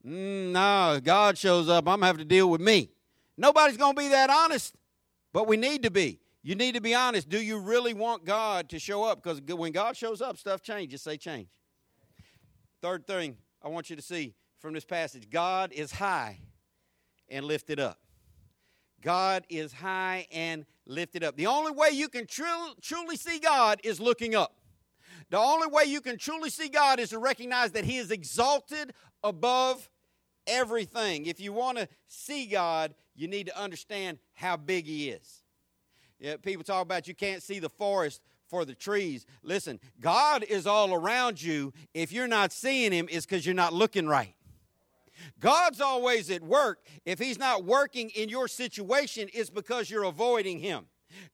[0.07, 2.91] Mm, no, God shows up, I'm going to have to deal with me.
[3.37, 4.75] Nobody's going to be that honest,
[5.33, 6.21] but we need to be.
[6.43, 7.29] You need to be honest.
[7.29, 9.23] Do you really want God to show up?
[9.23, 11.03] Because when God shows up, stuff changes.
[11.03, 11.49] Say change.
[12.81, 16.38] Third thing I want you to see from this passage God is high
[17.29, 17.99] and lifted up.
[19.01, 21.37] God is high and lifted up.
[21.37, 24.55] The only way you can tru- truly see God is looking up.
[25.31, 28.93] The only way you can truly see God is to recognize that He is exalted
[29.23, 29.88] above
[30.47, 31.27] everything.
[31.27, 35.42] If you want to see God, you need to understand how big He is.
[36.42, 39.26] People talk about you can't see the forest for the trees.
[39.42, 41.72] Listen, God is all around you.
[41.94, 44.35] If you're not seeing Him, it's because you're not looking right.
[45.40, 46.81] God's always at work.
[47.04, 50.87] If He's not working in your situation, it's because you're avoiding Him.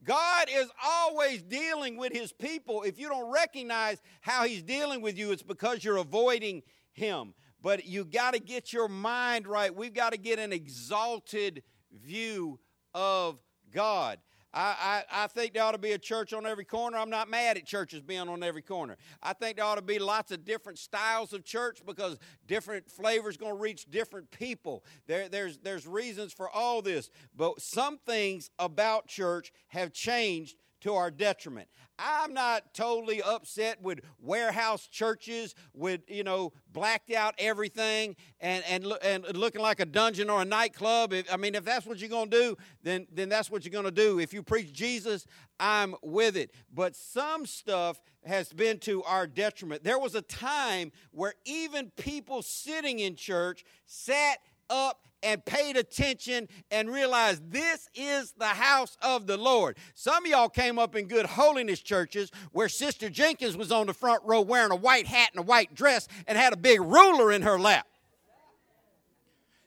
[0.05, 2.83] God is always dealing with his people.
[2.83, 7.35] If you don't recognize how he's dealing with you, it's because you're avoiding him.
[7.61, 9.75] But you got to get your mind right.
[9.75, 11.63] We've got to get an exalted
[12.03, 12.59] view
[12.95, 13.39] of
[13.73, 14.19] God.
[14.55, 16.97] I, I, I, think there ought to be a church on every corner.
[16.97, 18.97] I'm not mad at churches being on every corner.
[19.21, 23.37] I think there ought to be lots of different styles of church because different flavors
[23.37, 24.85] going to reach different people.
[25.09, 27.11] There, there's, there's reasons for all this.
[27.37, 31.67] But some things about church have changed to our detriment.
[31.99, 38.85] I'm not totally upset with warehouse churches with, you know, blacked out everything and, and,
[39.03, 41.15] and looking like a dungeon or a nightclub.
[41.15, 43.73] If, I mean, if that's what you're going to do, then, then that's what you're
[43.73, 44.19] going to do.
[44.19, 45.27] If you preach Jesus,
[45.59, 46.51] I'm with it.
[46.71, 49.85] But some stuff has been to our detriment.
[49.85, 54.37] There was a time where even people sitting in church sat
[54.69, 59.77] up and paid attention and realized this is the house of the Lord.
[59.95, 63.95] Some of y'all came up in good holiness churches where Sister Jenkins was on the
[63.95, 67.33] front row wearing a white hat and a white dress and had a big ruler
[67.33, 67.87] in her lap.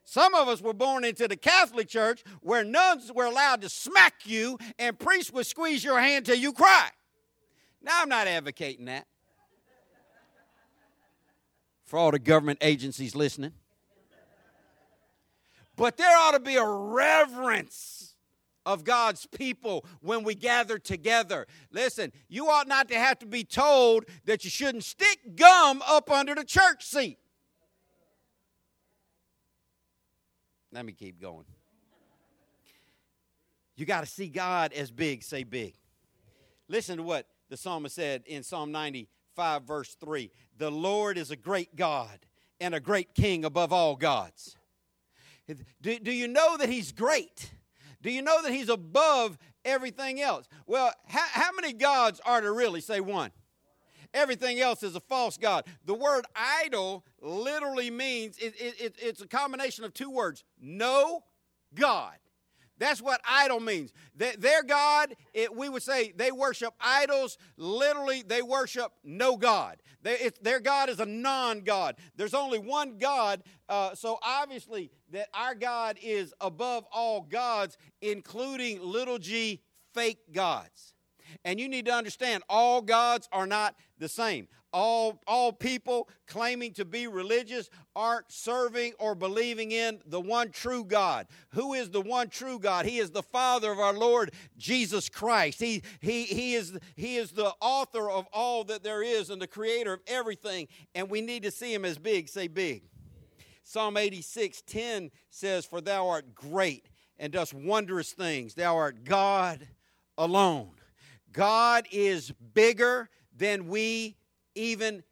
[0.04, 4.14] Some of us were born into the Catholic Church where nuns were allowed to smack
[4.24, 6.90] you and priests would squeeze your hand till you cry.
[7.82, 9.06] Now, I'm not advocating that.
[11.84, 13.54] For all the government agencies listening.
[15.78, 18.16] But there ought to be a reverence
[18.66, 21.48] of God's people when we gather together.
[21.72, 26.12] Listen, you ought not to have to be told that you shouldn't stick gum up
[26.12, 27.20] under the church seat.
[30.74, 31.46] Let me keep going.
[33.78, 35.76] You got to see God as big, say big.
[36.68, 41.36] Listen to what the psalmist said in Psalm 95, verse 3 The Lord is a
[41.36, 42.20] great God
[42.60, 44.58] and a great king above all gods.
[45.82, 47.52] Do, do you know that He's great?
[48.02, 50.48] Do you know that He's above everything else?
[50.66, 52.82] Well, how, how many gods are there really?
[52.82, 53.32] Say one.
[54.14, 55.66] Everything else is a false God.
[55.86, 61.24] The word idol literally means it, it, it, it's a combination of two words no
[61.74, 62.16] God.
[62.80, 63.92] That's what idol means.
[64.16, 67.38] Their God, it, we would say they worship idols.
[67.58, 69.78] Literally, they worship no God.
[70.04, 71.96] They, it, their God is a non God.
[72.16, 73.44] There's only one God.
[73.68, 79.62] Uh, so obviously, that our God is above all gods, including little g
[79.94, 80.94] fake gods.
[81.46, 84.48] And you need to understand all gods are not the same.
[84.74, 90.84] All, all people claiming to be religious aren't serving or believing in the one true
[90.84, 91.28] God.
[91.54, 92.86] Who is the one true God?
[92.86, 95.62] He is the Father of our Lord Jesus Christ.
[95.62, 99.48] He, he, he, is, he is the author of all that there is and the
[99.48, 100.68] creator of everything.
[100.94, 102.28] And we need to see him as big.
[102.28, 102.84] Say big.
[103.64, 108.54] Psalm 86 10 says, For thou art great and dost wondrous things.
[108.54, 109.68] Thou art God
[110.18, 110.72] alone.
[111.38, 114.18] God is bigger than we
[114.56, 115.04] even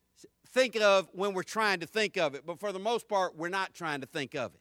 [0.50, 2.48] think of when we're trying to think of it.
[2.48, 4.60] But for the most part, we're not trying to think of it.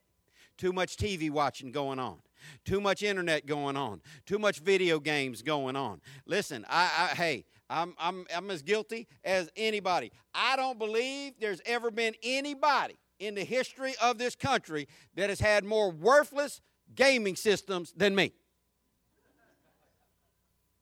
[0.59, 2.19] Too much TV watching going on.
[2.67, 4.03] Too much internet going on.
[4.27, 6.03] Too much video games going on.
[6.27, 10.13] Listen, I, I hey, I'm, I'm, I'm as guilty as anybody.
[10.35, 15.41] I don't believe there's ever been anybody in the history of this country that has
[15.41, 16.61] had more worthless
[16.95, 18.35] gaming systems than me.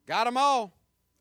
[0.06, 0.72] Got them all.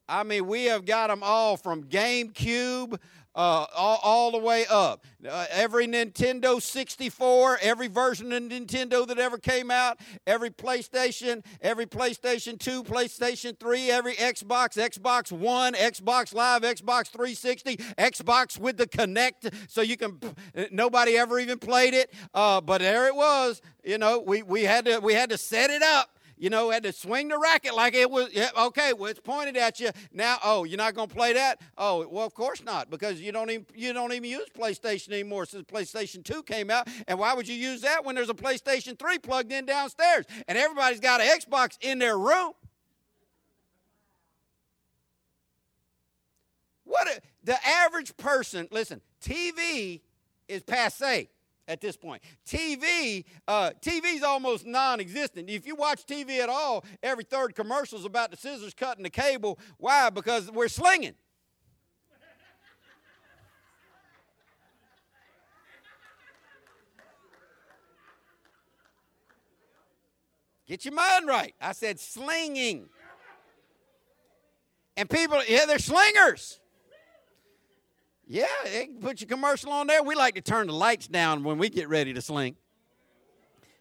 [0.08, 3.00] I mean, we have got them all from GameCube
[3.34, 5.06] uh, all, all, the way up.
[5.28, 11.86] Uh, every Nintendo 64, every version of Nintendo that ever came out, every PlayStation, every
[11.86, 18.88] PlayStation 2, PlayStation 3, every Xbox, Xbox One, Xbox Live, Xbox 360, Xbox with the
[18.88, 20.20] Kinect, so you can.
[20.72, 23.62] Nobody ever even played it, uh, but there it was.
[23.84, 26.82] You know, we, we had to we had to set it up you know, had
[26.82, 29.92] to swing the racket like it was, okay, well, it's pointed at you.
[30.12, 31.62] Now, oh, you're not going to play that?
[31.78, 35.46] Oh, well, of course not, because you don't even you don't even use PlayStation anymore
[35.46, 36.88] since PlayStation 2 came out.
[37.08, 40.58] And why would you use that when there's a PlayStation 3 plugged in downstairs and
[40.58, 42.54] everybody's got an Xbox in their room?
[46.86, 50.02] What a, the average person, listen, TV
[50.48, 51.30] is passe
[51.72, 52.22] at this point.
[52.46, 55.50] TV, uh, TV's almost non-existent.
[55.50, 59.10] If you watch TV at all, every third commercial is about the scissors cutting the
[59.10, 59.58] cable.
[59.78, 60.10] Why?
[60.10, 61.16] Because we're slinging.
[70.68, 71.54] Get your mind right.
[71.60, 72.88] I said slinging.
[74.96, 76.61] And people, yeah, they're slingers.
[78.32, 78.46] Yeah,
[79.02, 80.02] put your commercial on there.
[80.02, 82.56] We like to turn the lights down when we get ready to sling.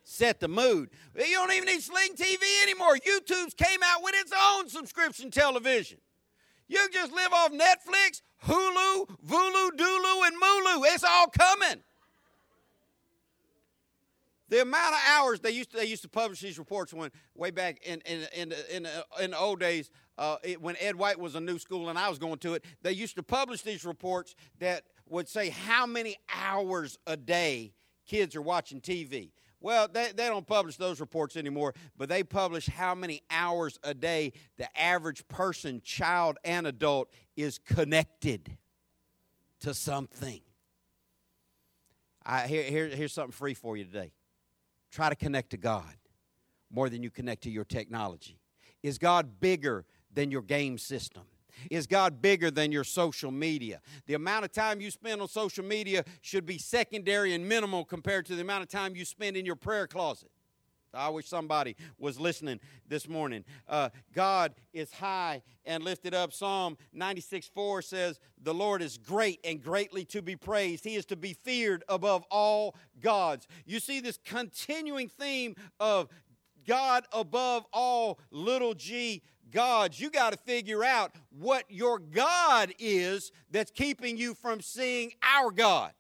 [0.03, 0.91] Set the mood.
[1.15, 2.97] You don't even need Sling TV anymore.
[2.97, 5.99] YouTube's came out with its own subscription television.
[6.67, 10.83] You just live off Netflix, Hulu, Vulu, Dulu, and Mulu.
[10.95, 11.85] It's all coming.
[14.49, 17.53] The amount of hours they used to, they used to publish these reports when way
[17.53, 18.89] back in in in, in,
[19.21, 19.91] in the old days
[20.21, 22.65] uh, it, when Ed White was a new school and I was going to it,
[22.83, 27.73] they used to publish these reports that would say how many hours a day
[28.07, 29.31] kids are watching TV.
[29.63, 33.95] Well, they, they don't publish those reports anymore, but they publish how many hours a
[33.95, 38.59] day the average person, child and adult, is connected
[39.61, 40.41] to something.
[42.27, 44.13] I, here, here, here's something free for you today.
[44.91, 45.95] Try to connect to God
[46.71, 48.39] more than you connect to your technology.
[48.83, 51.23] Is God bigger than your game system?
[51.71, 53.81] Is God bigger than your social media?
[54.07, 58.27] The amount of time you spend on social media should be secondary and minimal compared
[58.27, 60.31] to the amount of time you spend in your prayer closet.
[60.93, 62.59] I wish somebody was listening
[62.89, 63.45] this morning.
[63.69, 66.33] Uh, God is high and lifted up.
[66.33, 70.85] Psalm 96 4 says, The Lord is great and greatly to be praised.
[70.85, 73.47] He is to be feared above all gods.
[73.65, 76.09] You see this continuing theme of
[76.67, 83.33] God above all little g gods, you got to figure out what your God is
[83.51, 85.93] that's keeping you from seeing our God.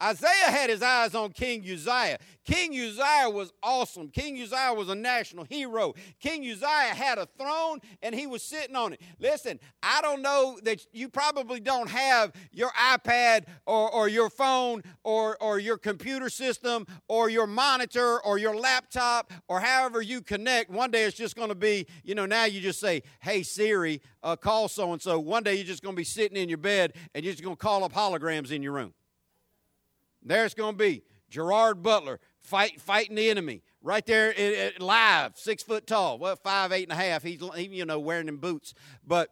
[0.00, 2.18] Isaiah had his eyes on King Uzziah.
[2.44, 4.08] King Uzziah was awesome.
[4.08, 5.94] King Uzziah was a national hero.
[6.20, 9.00] King Uzziah had a throne and he was sitting on it.
[9.18, 14.82] Listen, I don't know that you probably don't have your iPad or, or your phone
[15.04, 20.70] or, or your computer system or your monitor or your laptop or however you connect.
[20.70, 24.00] One day it's just going to be, you know, now you just say, hey, Siri,
[24.22, 25.18] uh, call so and so.
[25.18, 27.56] One day you're just going to be sitting in your bed and you're just going
[27.56, 28.94] to call up holograms in your room.
[30.24, 34.34] There's going to be Gerard Butler fight, fighting the enemy right there
[34.78, 36.18] live, six foot tall.
[36.18, 37.22] Well, five, eight and a half.
[37.22, 38.74] He's, he, you know, wearing them boots.
[39.06, 39.28] But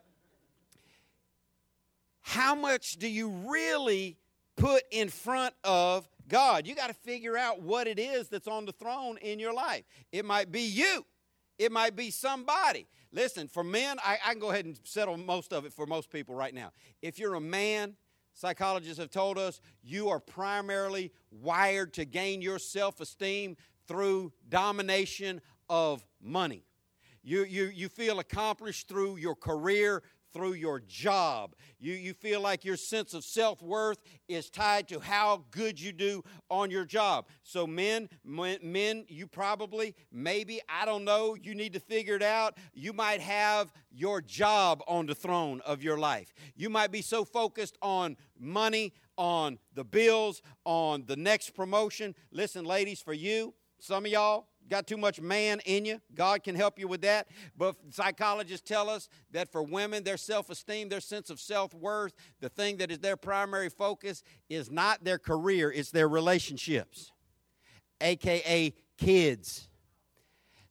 [2.21, 4.17] how much do you really
[4.57, 6.67] put in front of God?
[6.67, 9.85] You got to figure out what it is that's on the throne in your life.
[10.13, 11.05] It might be you,
[11.59, 12.87] it might be somebody.
[13.13, 16.11] Listen, for men, I, I can go ahead and settle most of it for most
[16.11, 16.71] people right now.
[17.03, 17.97] If you're a man,
[18.33, 23.57] Psychologists have told us you are primarily wired to gain your self esteem
[23.87, 26.65] through domination of money.
[27.23, 30.03] You, you, you feel accomplished through your career,
[30.33, 31.55] through your job.
[31.79, 35.93] You, you feel like your sense of self worth is tied to how good you
[35.93, 37.27] do on your job.
[37.43, 42.57] So, men, men, you probably, maybe, I don't know, you need to figure it out.
[42.75, 46.33] You might have your job on the throne of your life.
[46.55, 52.15] You might be so focused on money, on the bills, on the next promotion.
[52.31, 56.01] Listen, ladies, for you, some of y'all, got too much man in you.
[56.15, 57.29] God can help you with that.
[57.59, 62.15] But psychologists tell us that for women, their self esteem, their sense of self worth,
[62.41, 67.13] the thing that is their primary focus is not their career, it's their relationships,
[68.01, 69.67] aka kids.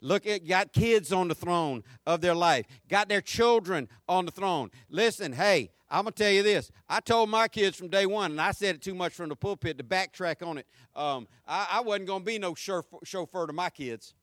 [0.02, 4.32] Look at got kids on the throne of their life, got their children on the
[4.32, 4.72] throne.
[4.90, 6.72] Listen, hey, I'm gonna tell you this.
[6.88, 9.36] I told my kids from day one, and I said it too much from the
[9.36, 10.68] pulpit to backtrack on it.
[10.96, 14.14] Um, I, I wasn't gonna be no chauffeur to my kids.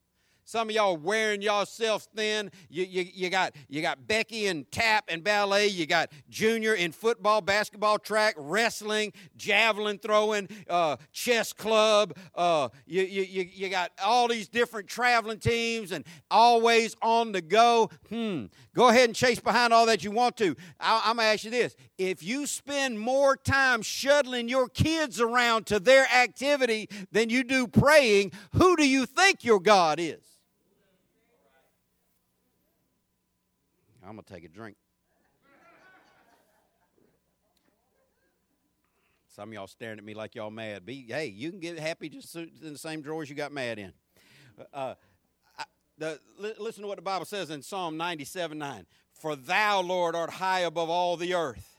[0.47, 2.51] Some of y'all wearing yourselves thin.
[2.69, 5.67] You, you, you, got, you got Becky in tap and ballet.
[5.67, 12.15] You got Junior in football, basketball, track, wrestling, javelin throwing, uh, chess club.
[12.33, 17.89] Uh, you, you, you got all these different traveling teams and always on the go.
[18.07, 18.45] Hmm.
[18.73, 20.55] Go ahead and chase behind all that you want to.
[20.79, 21.75] I, I'm going to ask you this.
[21.97, 27.67] If you spend more time shuttling your kids around to their activity than you do
[27.67, 30.36] praying, who do you think your God is?
[34.07, 34.77] I'm going to take a drink.
[39.27, 40.85] Some of y'all staring at me like y'all mad.
[40.85, 43.93] Be hey, you can get happy just in the same drawers you got mad in.
[44.73, 44.95] Uh,
[45.97, 46.19] the,
[46.57, 48.85] listen to what the Bible says in Psalm 97 9.
[49.11, 51.75] For thou, Lord, art high above all the earth.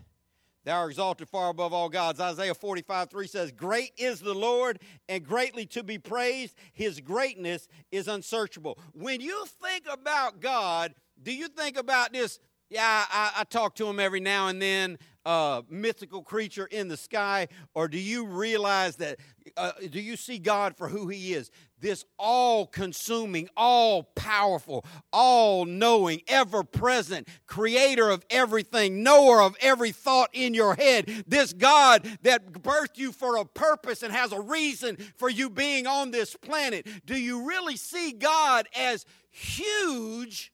[0.64, 2.20] Thou art exalted far above all gods.
[2.20, 6.54] Isaiah 45 3 says, Great is the Lord and greatly to be praised.
[6.74, 8.78] His greatness is unsearchable.
[8.92, 12.38] When you think about God, do you think about this?
[12.70, 14.98] Yeah, I, I talk to him every now and then,
[15.28, 19.18] uh, mythical creature in the sky, or do you realize that?
[19.56, 21.50] Uh, do you see God for who He is?
[21.80, 29.92] This all consuming, all powerful, all knowing, ever present, creator of everything, knower of every
[29.92, 31.24] thought in your head.
[31.26, 35.86] This God that birthed you for a purpose and has a reason for you being
[35.86, 36.86] on this planet.
[37.04, 40.52] Do you really see God as huge?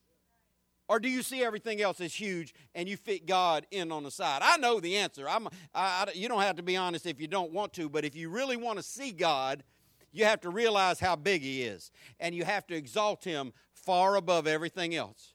[0.89, 4.11] Or do you see everything else as huge and you fit God in on the
[4.11, 4.43] side?
[4.43, 5.29] I know the answer.
[5.29, 8.05] I'm, I, I, you don't have to be honest if you don't want to, but
[8.05, 9.65] if you really want to see God,
[10.13, 11.91] you have to realize how big He is.
[12.21, 15.33] And you have to exalt Him far above everything else.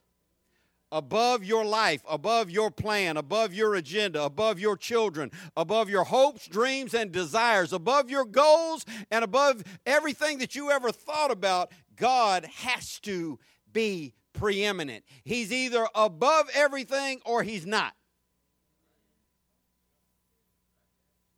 [0.92, 6.48] Above your life, above your plan, above your agenda, above your children, above your hopes,
[6.48, 12.44] dreams, and desires, above your goals, and above everything that you ever thought about, God
[12.46, 13.38] has to
[13.72, 15.04] be preeminent.
[15.24, 17.94] He's either above everything or he's not.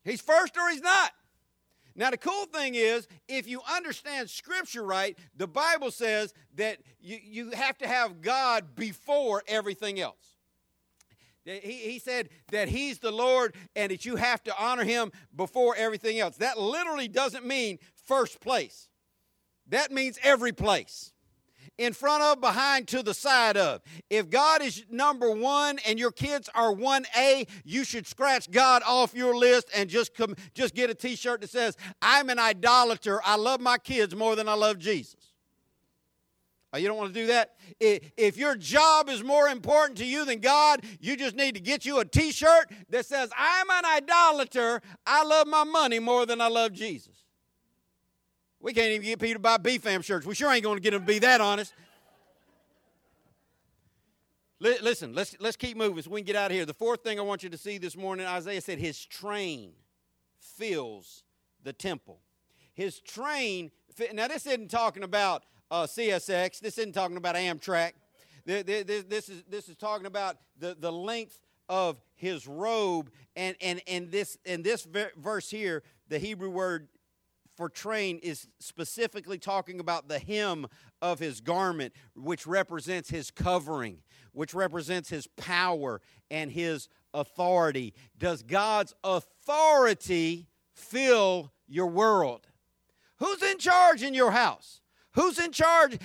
[0.05, 1.13] He's first or he's not.
[1.95, 7.19] Now, the cool thing is, if you understand Scripture right, the Bible says that you,
[7.23, 10.37] you have to have God before everything else.
[11.45, 15.75] He, he said that He's the Lord and that you have to honor Him before
[15.77, 16.37] everything else.
[16.37, 18.89] That literally doesn't mean first place,
[19.69, 21.12] that means every place
[21.83, 23.83] in front of, behind, to the side of.
[24.09, 29.15] If God is number one and your kids are 1A, you should scratch God off
[29.15, 33.21] your list and just come just get a t-shirt that says, I'm an idolater.
[33.25, 35.17] I love my kids more than I love Jesus.
[36.73, 37.57] Oh, you don't want to do that?
[37.81, 41.85] If your job is more important to you than God, you just need to get
[41.85, 44.81] you a t shirt that says, I'm an idolater.
[45.07, 47.13] I love my money more than I love Jesus.
[48.63, 50.25] We can't even get people to buy BFAM shirts.
[50.25, 51.75] We sure ain't going to get them to be that honest.
[54.61, 56.65] Li- Listen, let's, let's keep moving so we can get out of here.
[56.65, 59.73] The fourth thing I want you to see this morning Isaiah said, His train
[60.39, 61.25] fills
[61.65, 62.21] the temple.
[62.73, 63.73] His train,
[64.13, 67.93] now this isn't talking about uh, CSX, this isn't talking about Amtrak.
[68.47, 73.11] Th- th- This, is, this is talking about the, the length of his robe.
[73.35, 76.87] And, and, and this, and this ver- verse here, the Hebrew word
[77.57, 80.67] for train is specifically talking about the hem
[81.01, 83.99] of his garment, which represents his covering,
[84.33, 86.01] which represents his power
[86.31, 87.95] and his authority.
[88.19, 92.47] Does God's authority fill your world?
[93.19, 94.81] Who's in charge in your house?
[95.13, 95.99] Who's in charge?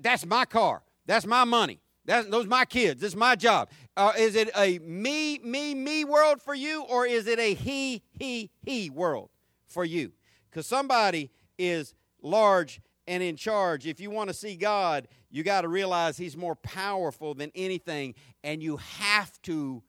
[0.00, 0.82] That's my car.
[1.06, 1.80] That's my money.
[2.06, 3.00] That's, those my kids.
[3.00, 3.70] This is my job.
[3.96, 8.02] Uh, is it a me, me, me world for you, or is it a he,
[8.12, 9.30] he, he world
[9.66, 10.12] for you?
[10.54, 13.88] Because somebody is large and in charge.
[13.88, 18.14] If you want to see God, you got to realize He's more powerful than anything,
[18.44, 19.82] and you have to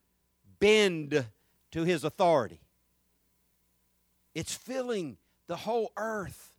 [0.59, 1.24] bend
[1.72, 2.61] to His authority.
[4.34, 6.55] It's filling the whole earth.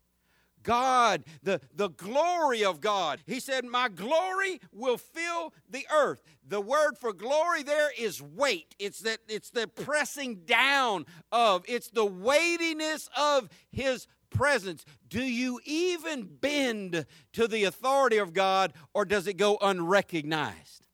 [0.67, 3.21] God, the, the glory of God.
[3.25, 6.23] He said, My glory will fill the earth.
[6.47, 8.75] The word for glory there is weight.
[8.79, 14.85] It's that it's the pressing down of, it's the weightiness of his presence.
[15.09, 20.87] Do you even bend to the authority of God or does it go unrecognized?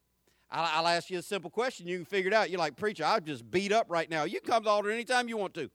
[0.51, 1.87] I'll, I'll ask you a simple question.
[1.87, 2.51] You can figure it out.
[2.51, 4.25] You're like, Preacher, I'm just beat up right now.
[4.25, 5.71] You can come to the altar anytime you want to.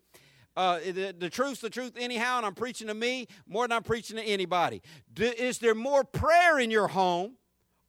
[0.58, 3.84] Uh, the, the truth's the truth anyhow, and I'm preaching to me more than I'm
[3.84, 4.82] preaching to anybody.
[5.14, 7.34] Do, is there more prayer in your home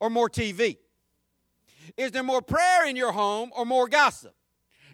[0.00, 0.76] or more TV?
[1.96, 4.34] Is there more prayer in your home or more gossip?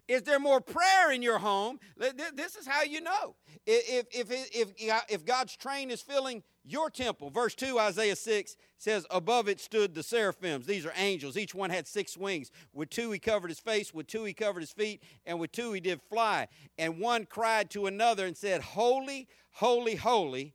[0.06, 1.78] Is there more prayer in your home?
[1.98, 3.36] Th- th- This is how you know.
[3.66, 4.72] If, if, if,
[5.08, 9.94] if God's train is filling your temple, verse 2, Isaiah 6 says, Above it stood
[9.94, 10.66] the seraphims.
[10.66, 11.36] These are angels.
[11.38, 12.50] Each one had six wings.
[12.74, 15.72] With two he covered his face, with two he covered his feet, and with two
[15.72, 16.48] he did fly.
[16.76, 20.54] And one cried to another and said, Holy, holy, holy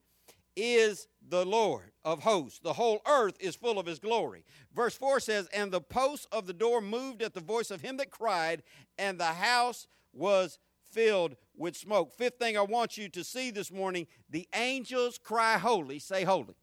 [0.59, 2.59] is the Lord of hosts.
[2.59, 4.43] The whole earth is full of his glory.
[4.75, 7.97] Verse 4 says, And the posts of the door moved at the voice of him
[7.97, 8.63] that cried,
[8.97, 10.59] and the house was
[10.91, 12.13] filled with smoke.
[12.13, 15.99] Fifth thing I want you to see this morning the angels cry holy.
[15.99, 16.55] Say holy.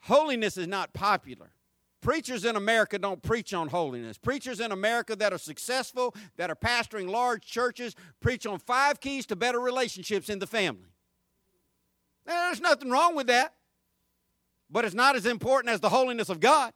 [0.00, 1.50] Holiness is not popular.
[2.00, 4.16] Preachers in America don't preach on holiness.
[4.16, 9.26] Preachers in America that are successful, that are pastoring large churches, preach on five keys
[9.26, 10.95] to better relationships in the family.
[12.26, 13.54] Now, there's nothing wrong with that,
[14.70, 16.72] but it's not as important as the holiness of God.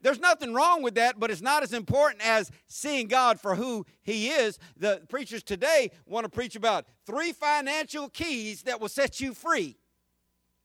[0.00, 3.84] There's nothing wrong with that, but it's not as important as seeing God for who
[4.02, 4.58] He is.
[4.76, 9.76] The preachers today want to preach about three financial keys that will set you free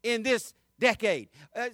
[0.04, 1.30] in this decade.
[1.56, 1.70] Uh,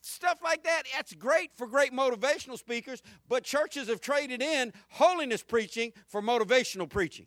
[0.00, 5.42] stuff like that, that's great for great motivational speakers, but churches have traded in holiness
[5.42, 7.26] preaching for motivational preaching.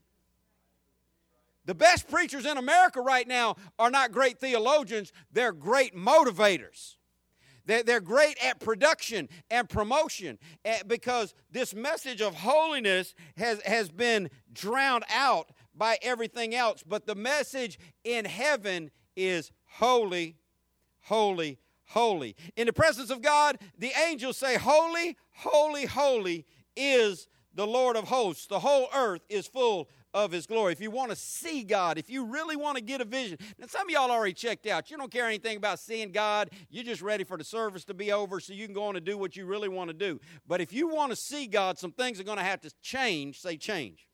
[1.66, 6.96] The best preachers in America right now are not great theologians, they're great motivators.
[7.66, 14.32] They're, great at production and promotion eh, because this message of holiness has, has been
[14.52, 16.84] drowned out by everything else.
[16.84, 20.38] But the message in heaven is holy,
[21.02, 22.36] holy, holy.
[22.56, 28.08] In the presence of God, the angels say, Holy, holy, holy is the Lord of
[28.08, 28.48] hosts.
[28.48, 30.74] The whole earth is full of his glory.
[30.74, 33.68] If you want to see God, if you really want to get a vision, now
[33.68, 34.90] some of y'all already checked out.
[34.90, 36.50] You don't care anything about seeing God.
[36.70, 39.06] You're just ready for the service to be over so you can go on and
[39.06, 40.20] do what you really want to do.
[40.48, 43.40] But if you want to see God, some things are going to have to change.
[43.40, 44.08] Say change.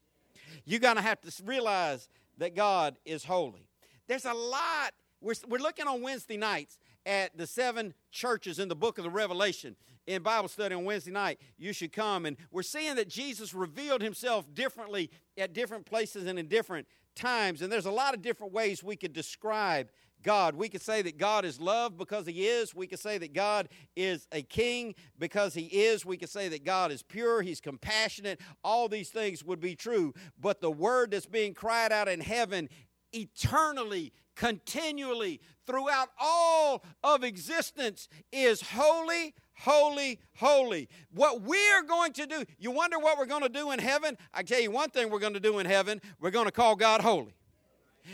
[0.66, 3.68] You're going to have to realize that God is holy.
[4.08, 4.94] There's a lot.
[5.22, 9.10] We're, we're looking on Wednesday nights at the seven churches in the book of the
[9.10, 9.76] Revelation.
[10.08, 12.26] In Bible study on Wednesday night, you should come.
[12.26, 17.62] And we're seeing that Jesus revealed himself differently at different places and in different times.
[17.62, 19.90] And there's a lot of different ways we could describe
[20.26, 20.56] God.
[20.56, 22.74] We could say that God is love because He is.
[22.74, 26.04] We could say that God is a king because He is.
[26.06, 28.42] We could say that God is pure, He's compassionate.
[28.64, 30.14] All these things would be true.
[30.42, 32.70] But the word that's being cried out in heaven
[33.14, 40.90] eternally, continually, throughout all of existence is holy, holy, holy.
[41.12, 44.18] What we're going to do, you wonder what we're going to do in heaven?
[44.34, 46.76] I tell you one thing we're going to do in heaven we're going to call
[46.76, 47.36] God holy.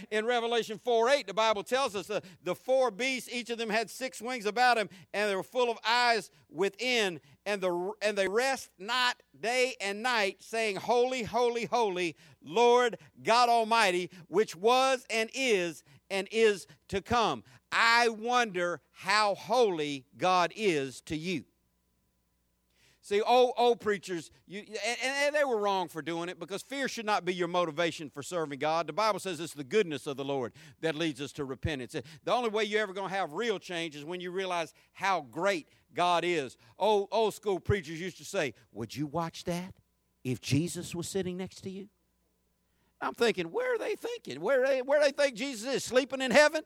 [0.09, 3.69] In Revelation 4 8, the Bible tells us the, the four beasts, each of them
[3.69, 8.17] had six wings about them, and they were full of eyes within, and, the, and
[8.17, 15.05] they rest not day and night, saying, Holy, holy, holy, Lord God Almighty, which was
[15.09, 17.43] and is and is to come.
[17.72, 21.45] I wonder how holy God is to you.
[23.03, 26.88] See, old, old preachers, you, and, and they were wrong for doing it because fear
[26.88, 28.86] should not be your motivation for serving God.
[28.86, 31.93] The Bible says it's the goodness of the Lord that leads us to repentance.
[31.93, 35.22] The only way you're ever going to have real change is when you realize how
[35.32, 36.57] great God is.
[36.78, 39.74] Old, old school preachers used to say, Would you watch that
[40.24, 41.89] if Jesus was sitting next to you?
[43.02, 44.41] I'm thinking, where are they thinking?
[44.41, 45.84] Where they, where they think Jesus is?
[45.84, 46.62] Sleeping in heaven?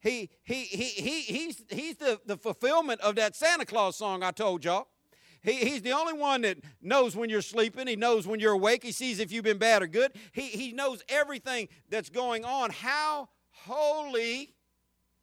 [0.00, 4.30] He, he, he, he, he's, he's the, the fulfillment of that Santa Claus song I
[4.30, 4.88] told y'all.
[5.42, 7.86] He, he's the only one that knows when you're sleeping.
[7.86, 8.82] He knows when you're awake.
[8.82, 10.12] He sees if you've been bad or good.
[10.32, 12.70] He, he knows everything that's going on.
[12.70, 14.54] How holy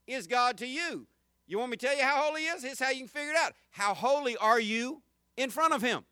[0.06, 1.08] is God to you?
[1.48, 2.64] You want me to tell you how holy he is?
[2.64, 3.54] Here's how you can figure it out.
[3.72, 5.02] How holy are you
[5.36, 6.06] in front of him?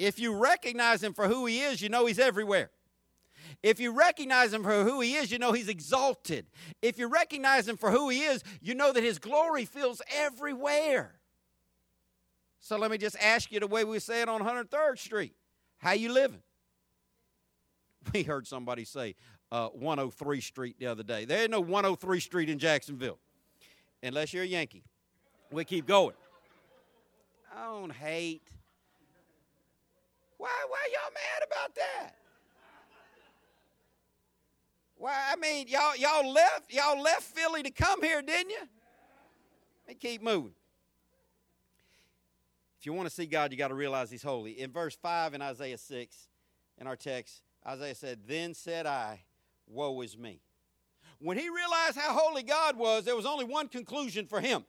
[0.00, 2.70] If you recognize him for who he is, you know he's everywhere.
[3.62, 6.46] If you recognize him for who he is, you know he's exalted.
[6.80, 11.20] If you recognize him for who he is, you know that his glory fills everywhere.
[12.60, 15.34] So let me just ask you the way we say it on 103rd Street.
[15.78, 16.42] How you living?
[18.14, 19.14] We heard somebody say
[19.52, 21.26] uh, 103 Street the other day.
[21.26, 23.18] There ain't no 103 Street in Jacksonville,
[24.02, 24.84] unless you're a Yankee.
[25.52, 26.14] We keep going.
[27.54, 28.48] I don't hate.
[30.40, 32.14] Why, why y'all mad about that?
[34.96, 38.62] Why, I mean, y'all y'all left y'all left Philly to come here, didn't you?
[39.86, 40.54] Me keep moving.
[42.78, 44.58] If you want to see God, you got to realize He's holy.
[44.58, 46.28] In verse five in Isaiah six,
[46.78, 49.20] in our text, Isaiah said, "Then said I,
[49.66, 50.40] Woe is me."
[51.18, 54.64] When he realized how holy God was, there was only one conclusion for him: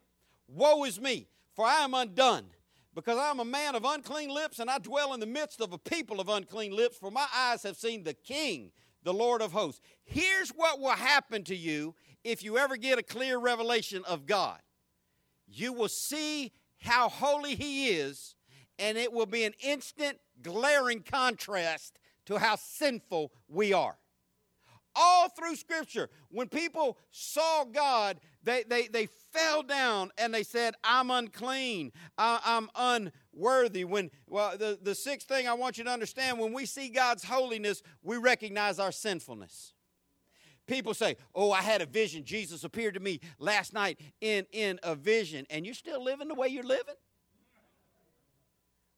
[0.49, 2.47] Woe is me, for I am undone.
[2.93, 5.71] Because I am a man of unclean lips, and I dwell in the midst of
[5.71, 8.71] a people of unclean lips, for my eyes have seen the King,
[9.03, 9.81] the Lord of hosts.
[10.03, 14.59] Here's what will happen to you if you ever get a clear revelation of God
[15.53, 18.35] you will see how holy He is,
[18.79, 23.97] and it will be an instant, glaring contrast to how sinful we are.
[24.95, 30.75] All through Scripture, when people saw God, they, they, they fell down and they said,
[30.83, 33.83] I'm unclean, I, I'm unworthy.
[33.83, 37.23] When well, the, the sixth thing I want you to understand, when we see God's
[37.23, 39.73] holiness, we recognize our sinfulness.
[40.67, 42.23] People say, Oh, I had a vision.
[42.23, 46.35] Jesus appeared to me last night in, in a vision, and you're still living the
[46.35, 46.95] way you're living?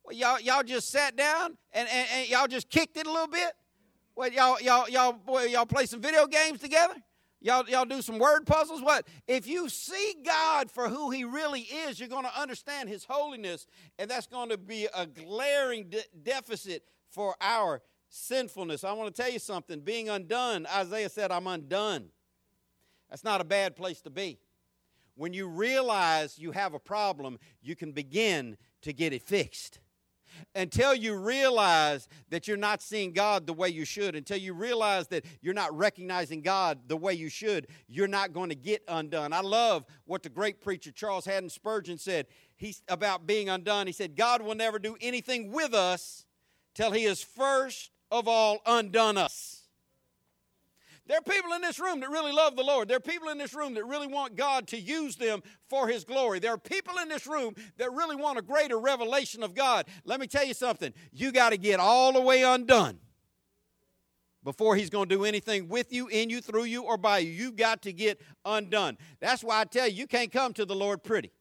[0.03, 3.27] Well, y'all, y'all just sat down and, and, and y'all just kicked it a little
[3.27, 3.53] bit?
[4.15, 6.95] Well, y'all, y'all, y'all, boy, y'all play some video games together?
[7.43, 8.81] Y'all, y'all do some word puzzles?
[8.81, 9.05] What?
[9.27, 13.67] If you see God for who He really is, you're going to understand His holiness,
[13.99, 18.85] and that's going to be a glaring de- deficit for our sinfulness.
[18.85, 19.81] I want to tell you something.
[19.81, 22.05] Being undone, Isaiah said, I'm undone.
[23.09, 24.39] That's not a bad place to be.
[25.15, 29.79] When you realize you have a problem, you can begin to get it fixed
[30.55, 35.07] until you realize that you're not seeing God the way you should, until you realize
[35.07, 39.33] that you're not recognizing God the way you should, you're not going to get undone.
[39.33, 43.87] I love what the great preacher Charles Haddon Spurgeon said He's about being undone.
[43.87, 46.25] He said, God will never do anything with us
[46.73, 49.62] till He has first of all undone us.
[51.05, 52.87] There are people in this room that really love the Lord.
[52.87, 56.05] There are people in this room that really want God to use them for His
[56.05, 56.39] glory.
[56.39, 59.85] There are people in this room that really want a greater revelation of God.
[60.05, 60.93] Let me tell you something.
[61.11, 62.99] You got to get all the way undone
[64.45, 67.31] before He's going to do anything with you, in you, through you, or by you.
[67.31, 68.97] You've got to get undone.
[69.19, 71.33] That's why I tell you, you can't come to the Lord pretty.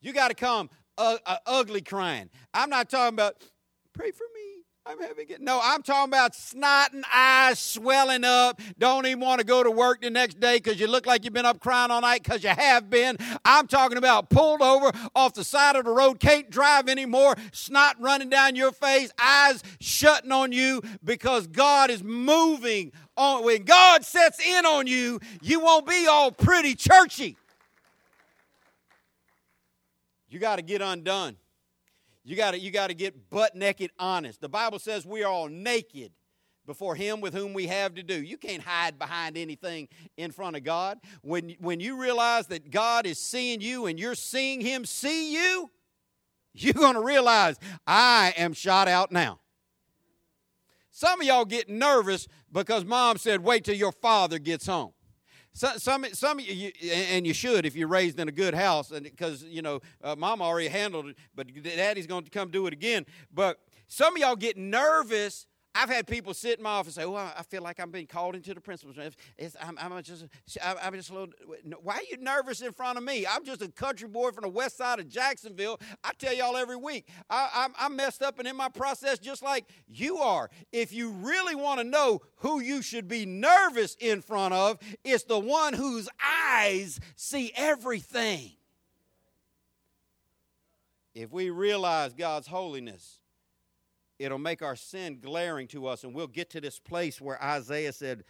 [0.00, 2.30] You got to come uh, uh, ugly crying.
[2.54, 3.44] I'm not talking about,
[3.92, 4.57] pray for me.
[4.88, 5.42] I'm having it.
[5.42, 8.58] No, I'm talking about snotting eyes swelling up.
[8.78, 11.34] Don't even want to go to work the next day because you look like you've
[11.34, 13.18] been up crying all night because you have been.
[13.44, 17.96] I'm talking about pulled over off the side of the road, can't drive anymore, snot
[18.00, 23.44] running down your face, eyes shutting on you because God is moving on.
[23.44, 27.36] When God sets in on you, you won't be all pretty churchy.
[30.30, 31.36] You got to get undone.
[32.28, 34.42] You got to you got to get butt naked honest.
[34.42, 36.12] The Bible says we are all naked
[36.66, 38.22] before him with whom we have to do.
[38.22, 40.98] You can't hide behind anything in front of God.
[41.22, 45.70] When when you realize that God is seeing you and you're seeing him see you,
[46.52, 47.56] you're going to realize
[47.86, 49.40] I am shot out now.
[50.90, 54.92] Some of y'all get nervous because mom said, wait till your father gets home.
[55.52, 59.02] So, some, some, you, and you should if you're raised in a good house, and
[59.02, 62.72] because you know, uh, mom already handled it, but daddy's going to come do it
[62.72, 63.06] again.
[63.34, 65.46] But some of y'all get nervous
[65.78, 68.08] I've had people sit in my office and say, "Well, I feel like I'm being
[68.08, 68.96] called into the principal's.
[69.36, 70.26] It's, I'm, I'm, just,
[70.60, 71.28] I'm just a little.
[71.82, 73.24] Why are you nervous in front of me?
[73.24, 75.78] I'm just a country boy from the west side of Jacksonville.
[76.02, 79.40] I tell y'all every week, I, I'm, I'm messed up and in my process just
[79.40, 80.50] like you are.
[80.72, 85.24] If you really want to know who you should be nervous in front of, it's
[85.24, 86.08] the one whose
[86.48, 88.50] eyes see everything.
[91.14, 93.20] If we realize God's holiness,
[94.18, 97.92] it'll make our sin glaring to us, and we'll get to this place where Isaiah
[97.92, 98.24] said,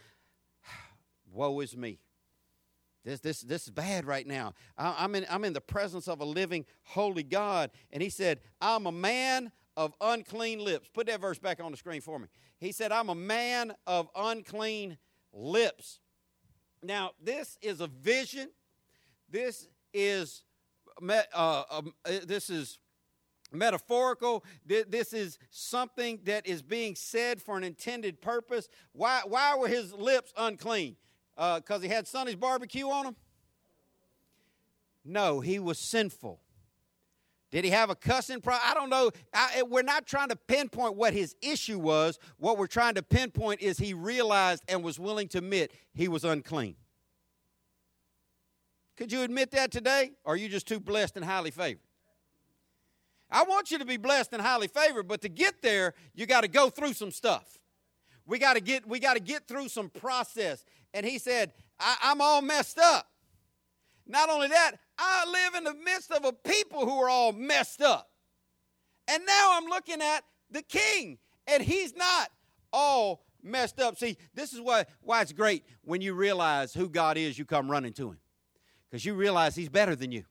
[1.31, 1.99] Woe is me.
[3.05, 4.53] This, this, this is bad right now.
[4.77, 7.71] I, am in, I'm in the presence of a living, holy God.
[7.91, 10.89] And he said, I'm a man of unclean lips.
[10.93, 12.27] Put that verse back on the screen for me.
[12.59, 14.97] He said, I'm a man of unclean
[15.31, 16.01] lips.
[16.83, 18.49] Now, this is a vision.
[19.29, 20.43] This is,
[21.01, 22.79] uh, um, uh, this is
[23.51, 24.43] metaphorical.
[24.65, 28.69] This is something that is being said for an intended purpose.
[28.93, 30.95] Why, why were his lips unclean?
[31.35, 33.15] Because uh, he had Sonny's barbecue on him?
[35.05, 36.39] No, he was sinful.
[37.51, 38.69] Did he have a cussing problem?
[38.69, 39.09] I don't know.
[39.33, 42.19] I, we're not trying to pinpoint what his issue was.
[42.37, 46.23] What we're trying to pinpoint is he realized and was willing to admit he was
[46.23, 46.75] unclean.
[48.97, 50.11] Could you admit that today?
[50.23, 51.79] Or are you just too blessed and highly favored?
[53.31, 56.41] I want you to be blessed and highly favored, but to get there, you got
[56.41, 57.57] to go through some stuff.
[58.25, 60.63] We got to get we got to get through some process.
[60.93, 63.07] And he said, I, am all messed up.
[64.07, 67.81] Not only that, I live in the midst of a people who are all messed
[67.81, 68.09] up.
[69.07, 72.29] And now I'm looking at the king, and he's not
[72.73, 73.97] all messed up.
[73.97, 77.69] See, this is why, why it's great when you realize who God is, you come
[77.69, 78.17] running to him.
[78.89, 80.25] Because you realize he's better than you.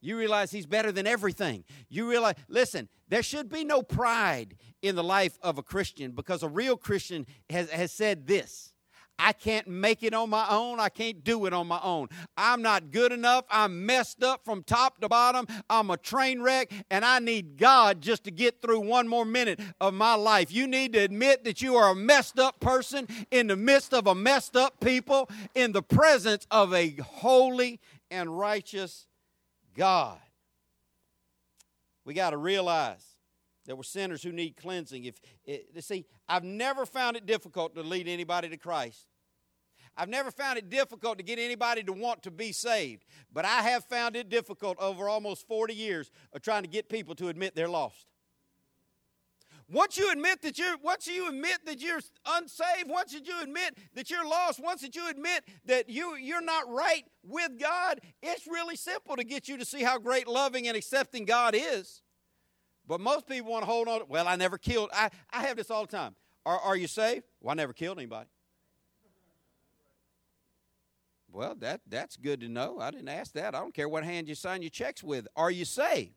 [0.00, 1.64] You realize he's better than everything.
[1.88, 6.42] You realize, listen, there should be no pride in the life of a Christian because
[6.42, 8.72] a real Christian has, has said this
[9.20, 10.80] I can't make it on my own.
[10.80, 12.08] I can't do it on my own.
[12.38, 13.44] I'm not good enough.
[13.50, 15.46] I'm messed up from top to bottom.
[15.68, 19.60] I'm a train wreck, and I need God just to get through one more minute
[19.78, 20.50] of my life.
[20.50, 24.06] You need to admit that you are a messed up person in the midst of
[24.06, 27.78] a messed up people, in the presence of a holy
[28.10, 29.06] and righteous
[29.74, 30.18] God.
[32.04, 33.04] We got to realize
[33.66, 35.04] that we're sinners who need cleansing.
[35.04, 39.06] If it, see, I've never found it difficult to lead anybody to Christ.
[39.96, 43.62] I've never found it difficult to get anybody to want to be saved, but I
[43.62, 47.54] have found it difficult over almost 40 years of trying to get people to admit
[47.54, 48.06] they're lost.
[49.70, 53.76] Once you admit that you're, once you admit that you're unsaved, once that you admit
[53.94, 58.48] that you're lost, once that you admit that you, you're not right with God, it's
[58.48, 62.02] really simple to get you to see how great, loving, and accepting God is.
[62.86, 64.00] But most people want to hold on.
[64.00, 64.90] To, Well, I never killed.
[64.92, 66.16] I, I have this all the time.
[66.44, 67.24] Are, are you saved?
[67.40, 68.28] Well, I never killed anybody.
[71.32, 72.80] Well, that, that's good to know.
[72.80, 73.54] I didn't ask that.
[73.54, 75.28] I don't care what hand you sign your checks with.
[75.36, 76.14] Are you saved?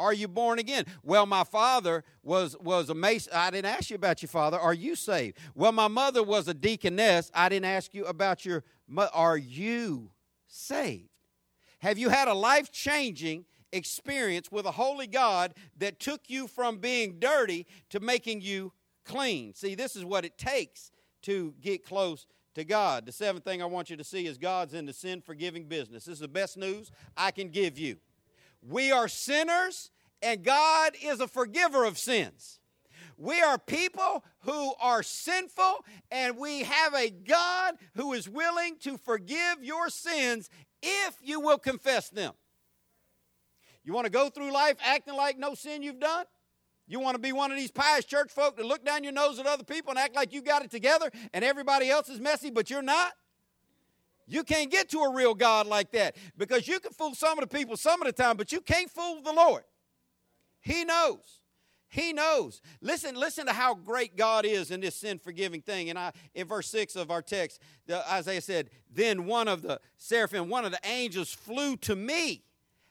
[0.00, 0.86] Are you born again?
[1.02, 3.34] Well, my father was, was a mason.
[3.34, 4.58] I didn't ask you about your father.
[4.58, 5.36] Are you saved?
[5.54, 7.30] Well, my mother was a deaconess.
[7.34, 8.64] I didn't ask you about your.
[9.12, 10.10] Are you
[10.48, 11.10] saved?
[11.80, 16.78] Have you had a life changing experience with a holy God that took you from
[16.78, 18.72] being dirty to making you
[19.04, 19.54] clean?
[19.54, 20.90] See, this is what it takes
[21.22, 23.06] to get close to God.
[23.06, 26.04] The seventh thing I want you to see is God's in the sin forgiving business.
[26.04, 27.96] This is the best news I can give you.
[28.62, 29.90] We are sinners,
[30.22, 32.60] and God is a forgiver of sins.
[33.16, 38.96] We are people who are sinful, and we have a God who is willing to
[38.96, 40.48] forgive your sins
[40.82, 42.32] if you will confess them.
[43.84, 46.24] You want to go through life acting like no sin you've done?
[46.86, 49.38] You want to be one of these pious church folk that look down your nose
[49.38, 52.50] at other people and act like you got it together and everybody else is messy,
[52.50, 53.12] but you're not?
[54.30, 57.48] You can't get to a real God like that because you can fool some of
[57.48, 59.64] the people some of the time, but you can't fool the Lord.
[60.60, 61.40] He knows.
[61.88, 62.62] He knows.
[62.80, 65.90] Listen, listen to how great God is in this sin forgiving thing.
[65.90, 69.80] And I, in verse 6 of our text, the, Isaiah said, Then one of the
[69.96, 72.44] seraphim, one of the angels, flew to me,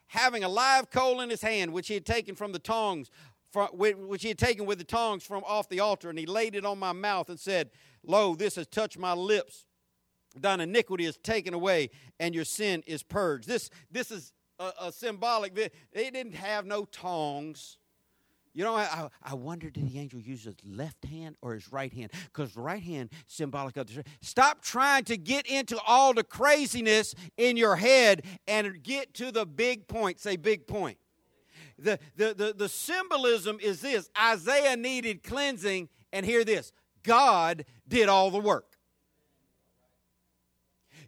[0.07, 3.09] having a live coal in his hand, which he had taken from the tongs,
[3.51, 6.53] from, which he had taken with the tongs from off the altar, and he laid
[6.53, 7.69] it on my mouth and said,
[8.03, 9.65] Lo, this has touched my lips
[10.41, 13.47] thine iniquity is taken away and your sin is purged.
[13.47, 17.77] This, this is a, a symbolic, they didn't have no tongs.
[18.53, 21.93] You know, I, I wonder did the angel use his left hand or his right
[21.93, 22.11] hand?
[22.25, 24.03] Because right hand symbolic of the.
[24.21, 29.45] Stop trying to get into all the craziness in your head and get to the
[29.45, 30.19] big point.
[30.19, 30.97] Say big point.
[31.77, 36.73] The, the, the, the symbolism is this Isaiah needed cleansing, and hear this
[37.03, 38.68] God did all the work.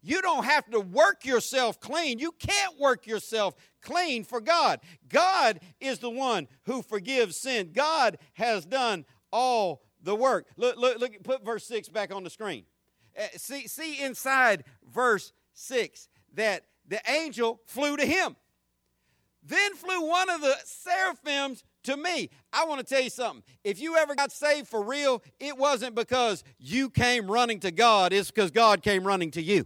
[0.04, 2.18] You don't have to work yourself clean.
[2.18, 4.80] You can't work yourself clean for God.
[5.08, 7.72] God is the one who forgives sin.
[7.74, 10.47] God has done all the work.
[10.58, 12.66] Look, look, look put verse 6 back on the screen.
[13.18, 18.36] Uh, see, see inside verse 6 that the angel flew to him.
[19.43, 22.30] Then flew one of the seraphims to me.
[22.54, 23.43] I want to tell you something.
[23.64, 28.14] If you ever got saved for real, it wasn't because you came running to God,
[28.14, 29.66] it's because God came running to you.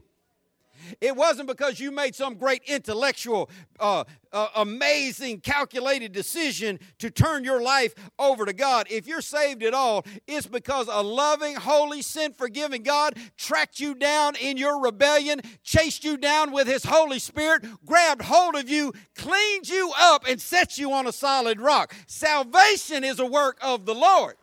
[1.01, 7.43] It wasn't because you made some great intellectual, uh, uh, amazing, calculated decision to turn
[7.43, 8.87] your life over to God.
[8.89, 13.95] If you're saved at all, it's because a loving, holy, sin forgiving God tracked you
[13.95, 18.93] down in your rebellion, chased you down with His Holy Spirit, grabbed hold of you,
[19.15, 21.93] cleaned you up, and set you on a solid rock.
[22.07, 24.35] Salvation is a work of the Lord.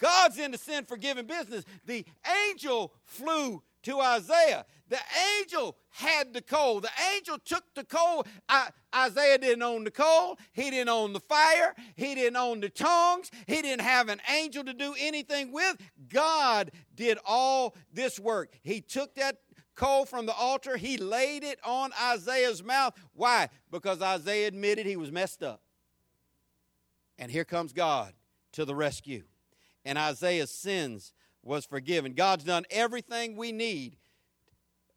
[0.00, 1.64] God's in the sin forgiving business.
[1.86, 2.04] The
[2.48, 4.64] angel flew to Isaiah.
[4.90, 4.98] The
[5.38, 6.80] angel had the coal.
[6.80, 8.26] The angel took the coal.
[8.48, 10.36] I, Isaiah didn't own the coal.
[10.52, 11.76] He didn't own the fire.
[11.94, 13.30] He didn't own the tongues.
[13.46, 15.76] He didn't have an angel to do anything with.
[16.08, 18.50] God did all this work.
[18.62, 19.36] He took that
[19.76, 20.76] coal from the altar.
[20.76, 22.94] He laid it on Isaiah's mouth.
[23.14, 23.48] Why?
[23.70, 25.62] Because Isaiah admitted he was messed up.
[27.16, 28.12] And here comes God
[28.52, 29.22] to the rescue.
[29.84, 31.12] And Isaiah's sins
[31.44, 32.14] was forgiven.
[32.14, 33.96] God's done everything we need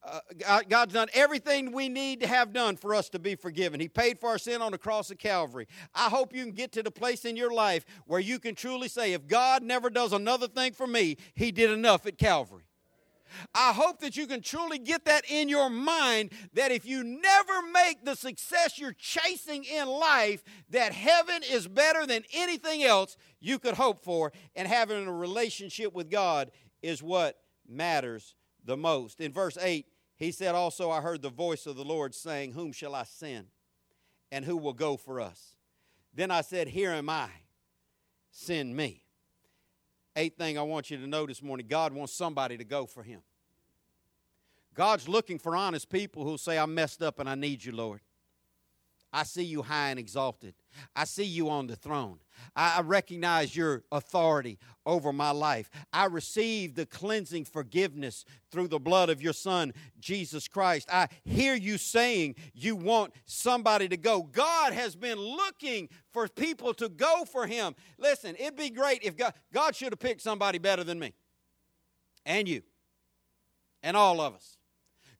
[0.06, 3.80] uh, God's done everything we need to have done for us to be forgiven.
[3.80, 5.68] He paid for our sin on the cross of Calvary.
[5.96, 8.90] I hope you can get to the place in your life where you can truly
[8.90, 12.64] say, if God never does another thing for me, He did enough at Calvary.
[13.56, 17.62] I hope that you can truly get that in your mind that if you never
[17.74, 23.58] make the success you're chasing in life, that heaven is better than anything else you
[23.60, 26.52] could hope for, and having a relationship with God
[26.82, 28.36] is what matters
[28.66, 29.20] the most.
[29.20, 29.86] In verse 8,
[30.16, 33.48] he said, Also, I heard the voice of the Lord saying, Whom shall I send?
[34.32, 35.56] And who will go for us?
[36.14, 37.30] Then I said, Here am I.
[38.32, 39.04] Send me.
[40.16, 43.04] Eighth thing I want you to know this morning God wants somebody to go for
[43.04, 43.22] him.
[44.74, 48.02] God's looking for honest people who'll say, I messed up and I need you, Lord.
[49.14, 50.56] I see you high and exalted.
[50.96, 52.18] I see you on the throne.
[52.56, 54.58] I recognize your authority
[54.88, 55.70] over my life.
[55.94, 60.90] I receive the cleansing forgiveness through the blood of your Son, Jesus Christ.
[60.92, 64.24] I hear you saying you want somebody to go.
[64.24, 67.76] God has been looking for people to go for Him.
[68.00, 71.14] Listen, it'd be great if God, God should have picked somebody better than me
[72.26, 72.64] and you
[73.84, 74.58] and all of us.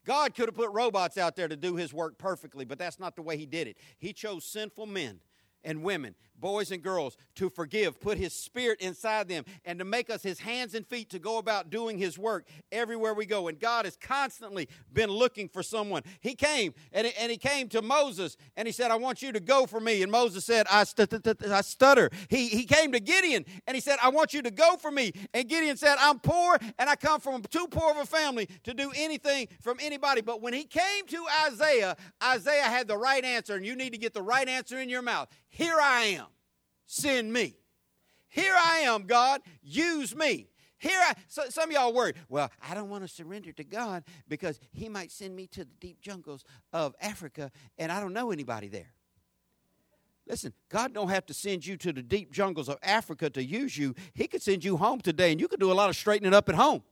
[0.04, 3.16] God could have put robots out there to do his work perfectly, but that's not
[3.16, 3.76] the way he did it.
[3.98, 5.20] He chose sinful men
[5.62, 10.10] and women, boys and girls, to forgive, put His Spirit inside them, and to make
[10.10, 13.48] us His hands and feet to go about doing His work everywhere we go.
[13.48, 16.02] And God has constantly been looking for someone.
[16.20, 19.40] He came and, and He came to Moses and He said, I want you to
[19.40, 20.02] go for me.
[20.02, 20.84] And Moses said, I,
[21.50, 22.10] I stutter.
[22.28, 25.12] He, he came to Gideon and he said, I want you to go for me.
[25.32, 28.74] And Gideon said, I'm poor and I come from too poor of a family to
[28.74, 30.20] do anything from anybody.
[30.20, 33.98] But when he came to Isaiah, Isaiah had the right answer, and you need to
[33.98, 35.28] get the right answer in your mouth.
[35.48, 36.26] Here I am.
[36.86, 37.56] Send me.
[38.28, 39.42] Here I am, God.
[39.62, 40.48] Use me.
[40.78, 42.16] Here I so, some of y'all worried.
[42.28, 45.70] Well, I don't want to surrender to God because he might send me to the
[45.80, 48.92] deep jungles of Africa and I don't know anybody there.
[50.26, 53.76] Listen, God don't have to send you to the deep jungles of Africa to use
[53.78, 53.94] you.
[54.14, 56.48] He could send you home today and you could do a lot of straightening up
[56.48, 56.82] at home.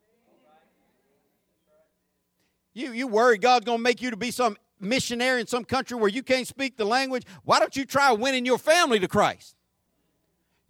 [2.73, 5.97] You you worry God's going to make you to be some missionary in some country
[5.97, 9.57] where you can't speak the language, why don't you try winning your family to Christ?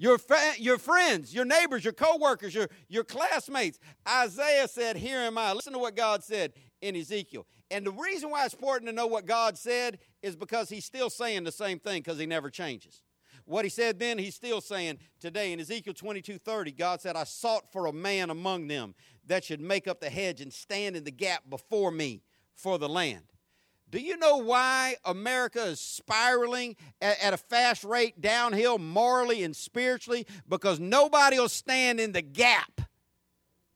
[0.03, 3.79] Your, fa- your friends, your neighbors, your coworkers, your, your classmates.
[4.09, 5.53] Isaiah said, Here am I.
[5.53, 7.47] Listen to what God said in Ezekiel.
[7.71, 11.09] And the reason why it's important to know what God said is because he's still
[11.09, 13.05] saying the same thing because he never changes.
[13.45, 15.53] What he said then, he's still saying today.
[15.53, 18.97] In Ezekiel 22 30, God said, I sought for a man among them
[19.29, 22.25] that should make up the hedge and stand in the gap before me
[22.57, 23.32] for the land.
[23.93, 29.55] Do you know why America is spiraling at, at, a fast rate downhill morally and
[29.55, 30.27] spiritually?
[30.49, 32.81] Because nobody will stand in the gap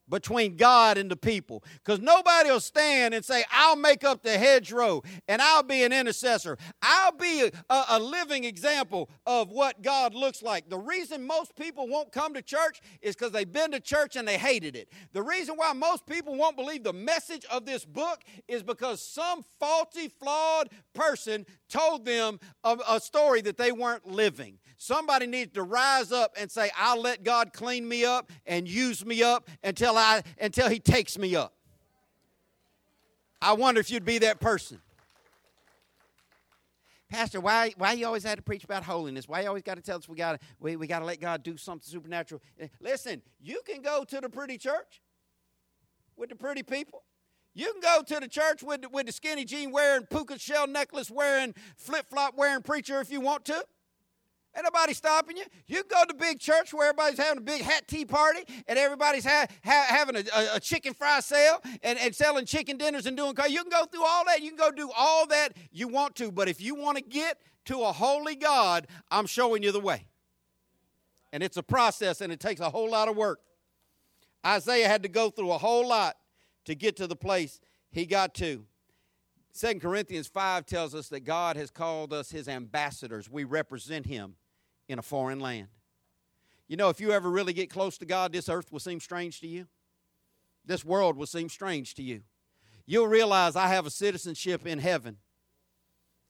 [0.09, 1.65] between God and the people.
[1.85, 5.93] Because nobody will stand and say, I'll make up the hedgerow and I'll be an
[5.93, 6.59] intercessor.
[6.83, 10.69] I'll be a, a, living example of what God looks like.
[10.69, 14.27] The reason most people won't come to church is because they've been to church and
[14.27, 14.89] they hated it.
[15.13, 19.45] The reason why most people won't believe the message of this book is because some
[19.59, 24.59] faulty, flawed person told them a, a story that they weren't living.
[24.77, 29.05] Somebody needs to rise up and say, I'll let God clean me up and use
[29.05, 31.55] me up until I until He takes me up.
[33.41, 34.81] I wonder if you'd be that person.
[37.09, 39.29] Pastor, why why you always had to preach about holiness?
[39.29, 41.43] Why you always got to tell us we got we, we got to let God
[41.43, 42.43] do something supernatural?
[42.59, 45.01] Eh, listen, you can go to the pretty church
[46.17, 47.03] with the pretty people.
[47.57, 50.67] You can go to the church with the, with the skinny jean wearing, puka shell
[50.67, 53.55] necklace wearing, flip flop wearing preacher if you want to.
[54.55, 55.45] Ain't nobody stopping you.
[55.67, 58.79] You can go to big church where everybody's having a big hat tea party and
[58.79, 63.07] everybody's ha- ha- having a, a, a, chicken fry sale and, and selling chicken dinners
[63.07, 63.35] and doing.
[63.49, 64.43] You can go through all that.
[64.43, 66.31] You can go do all that you want to.
[66.31, 70.07] But if you want to get to a holy God, I'm showing you the way.
[71.33, 73.41] And it's a process and it takes a whole lot of work.
[74.45, 76.17] Isaiah had to go through a whole lot
[76.67, 77.61] to get to the place
[77.91, 78.65] he got to.
[79.53, 83.31] Second Corinthians 5 tells us that God has called us his ambassadors.
[83.31, 84.37] We represent him
[84.89, 85.69] in a foreign land.
[86.69, 89.41] You know, if you ever really get close to God, this earth will seem strange
[89.41, 89.67] to you.
[90.65, 92.23] This world will seem strange to you.
[92.87, 95.17] You'll realize I have a citizenship in heaven.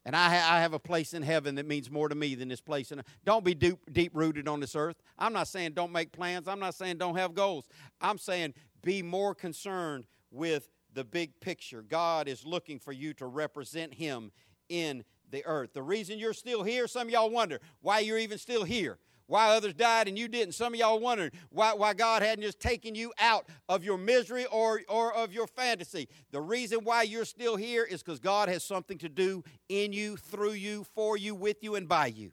[0.05, 2.49] And I, ha- I have a place in heaven that means more to me than
[2.49, 2.93] this place.
[2.93, 5.03] And uh, don't be deep rooted on this earth.
[5.18, 6.47] I'm not saying don't make plans.
[6.47, 7.66] I'm not saying don't have goals.
[8.01, 11.83] I'm saying be more concerned with the big picture.
[11.83, 14.33] God is looking for you to represent Him
[14.68, 15.72] in the earth.
[15.72, 18.99] The reason you're still here, some of y'all wonder why you're even still here.
[19.29, 20.55] Why others died and you didn't.
[20.55, 24.47] Some of y'all wondering why, why God hadn't just taken you out of your misery
[24.47, 26.09] or, or of your fantasy.
[26.31, 30.16] The reason why you're still here is because God has something to do in you,
[30.16, 32.31] through you, for you, with you, and by you.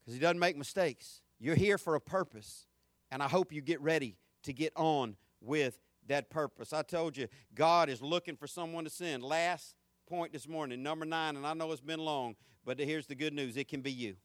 [0.00, 1.22] Because He doesn't make mistakes.
[1.38, 2.66] You're here for a purpose.
[3.12, 5.78] And I hope you get ready to get on with
[6.08, 6.72] that purpose.
[6.72, 9.22] I told you, God is looking for someone to send.
[9.22, 9.74] Last
[10.06, 13.32] point this morning, number nine, and I know it's been long, but here's the good
[13.32, 14.16] news it can be you.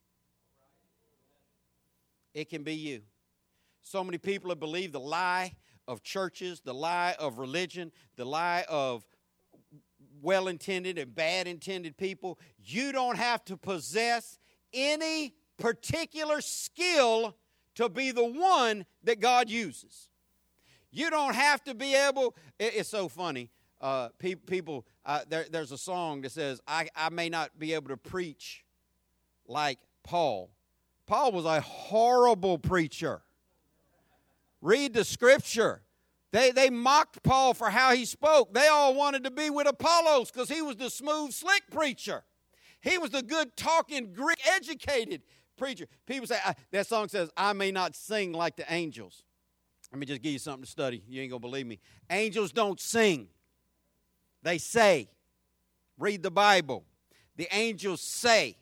[2.33, 3.01] It can be you.
[3.81, 5.55] So many people have believed the lie
[5.87, 9.05] of churches, the lie of religion, the lie of
[10.21, 12.39] well intended and bad intended people.
[12.57, 14.37] You don't have to possess
[14.73, 17.35] any particular skill
[17.75, 20.08] to be the one that God uses.
[20.91, 23.51] You don't have to be able, it's so funny.
[23.81, 27.89] Uh, people, uh, there, there's a song that says, I, I may not be able
[27.89, 28.65] to preach
[29.47, 30.49] like Paul.
[31.05, 33.21] Paul was a horrible preacher.
[34.61, 35.81] Read the scripture.
[36.31, 38.53] They, they mocked Paul for how he spoke.
[38.53, 42.23] They all wanted to be with Apollos because he was the smooth, slick preacher.
[42.81, 45.21] He was the good talking, Greek educated
[45.57, 45.87] preacher.
[46.05, 46.37] People say,
[46.71, 49.23] that song says, I may not sing like the angels.
[49.91, 51.03] Let me just give you something to study.
[51.07, 51.79] You ain't going to believe me.
[52.09, 53.27] Angels don't sing,
[54.43, 55.09] they say.
[55.97, 56.85] Read the Bible.
[57.35, 58.57] The angels say,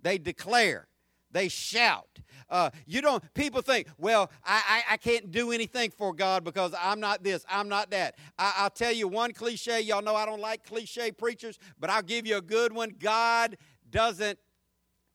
[0.00, 0.86] they declare,
[1.32, 2.20] they shout.
[2.48, 6.72] Uh, you don't, people think, well, I, I, I, can't do anything for God because
[6.80, 8.14] I'm not this, I'm not that.
[8.38, 9.80] I, will tell you one cliche.
[9.80, 12.94] Y'all know I don't like cliche preachers, but I'll give you a good one.
[13.00, 13.58] God
[13.90, 14.38] doesn't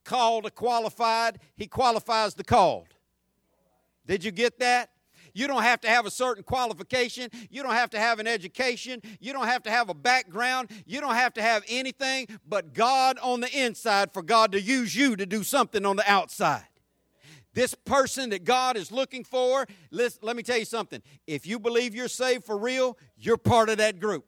[0.03, 2.89] call the qualified, He qualifies the called.
[4.05, 4.90] Did you get that?
[5.33, 7.29] You don't have to have a certain qualification.
[7.49, 9.01] You don't have to have an education.
[9.19, 10.71] You don't have to have a background.
[10.85, 14.95] You don't have to have anything but God on the inside for God to use
[14.95, 16.65] you to do something on the outside.
[17.53, 21.01] This person that God is looking for, let me tell you something.
[21.27, 24.25] If you believe you're saved for real, you're part of that group.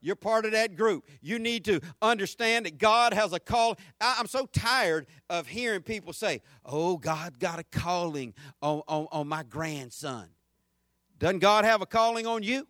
[0.00, 1.06] You're part of that group.
[1.20, 3.76] You need to understand that God has a call.
[4.00, 9.28] I'm so tired of hearing people say, Oh, God got a calling on, on, on
[9.28, 10.28] my grandson.
[11.18, 12.66] Doesn't God have a calling on you?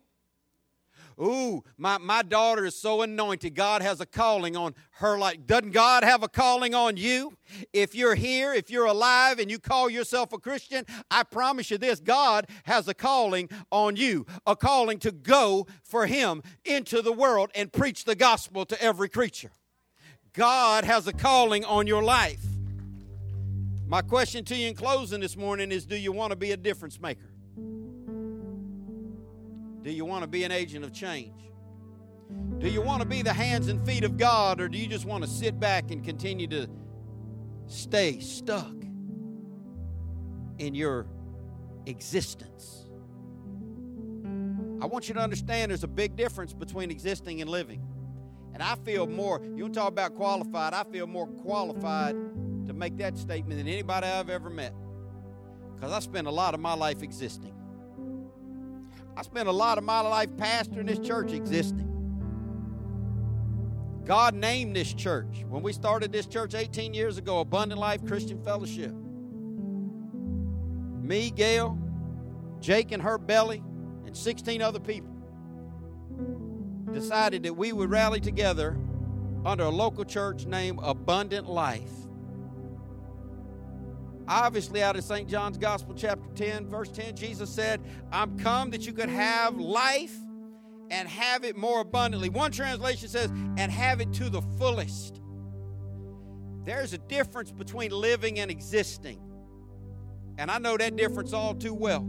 [1.19, 3.55] Ooh, my, my daughter is so anointed.
[3.55, 7.37] God has a calling on her Like, Doesn't God have a calling on you?
[7.73, 11.77] If you're here, if you're alive, and you call yourself a Christian, I promise you
[11.77, 17.13] this God has a calling on you, a calling to go for Him into the
[17.13, 19.51] world and preach the gospel to every creature.
[20.33, 22.43] God has a calling on your life.
[23.87, 26.57] My question to you in closing this morning is Do you want to be a
[26.57, 27.27] difference maker?
[29.83, 31.51] Do you want to be an agent of change?
[32.59, 35.05] Do you want to be the hands and feet of God, or do you just
[35.05, 36.67] want to sit back and continue to
[37.67, 38.73] stay stuck
[40.59, 41.07] in your
[41.85, 42.85] existence?
[44.81, 47.87] I want you to understand there's a big difference between existing and living.
[48.53, 52.15] And I feel more, you want to talk about qualified, I feel more qualified
[52.67, 54.73] to make that statement than anybody I've ever met.
[55.75, 57.53] Because I spent a lot of my life existing.
[59.21, 61.87] I spent a lot of my life pastoring this church existing.
[64.03, 65.45] God named this church.
[65.47, 68.91] When we started this church 18 years ago, Abundant Life Christian Fellowship.
[71.03, 71.77] Me, Gail,
[72.61, 73.61] Jake and her belly,
[74.07, 75.15] and 16 other people
[76.91, 78.75] decided that we would rally together
[79.45, 82.00] under a local church named Abundant Life.
[84.27, 85.27] Obviously, out of St.
[85.27, 87.81] John's Gospel, chapter 10, verse 10, Jesus said,
[88.11, 90.15] I'm come that you could have life
[90.89, 92.29] and have it more abundantly.
[92.29, 95.21] One translation says, and have it to the fullest.
[96.63, 99.19] There's a difference between living and existing.
[100.37, 102.01] And I know that difference all too well.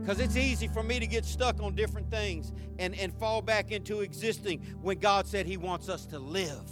[0.00, 3.72] Because it's easy for me to get stuck on different things and, and fall back
[3.72, 6.70] into existing when God said He wants us to live.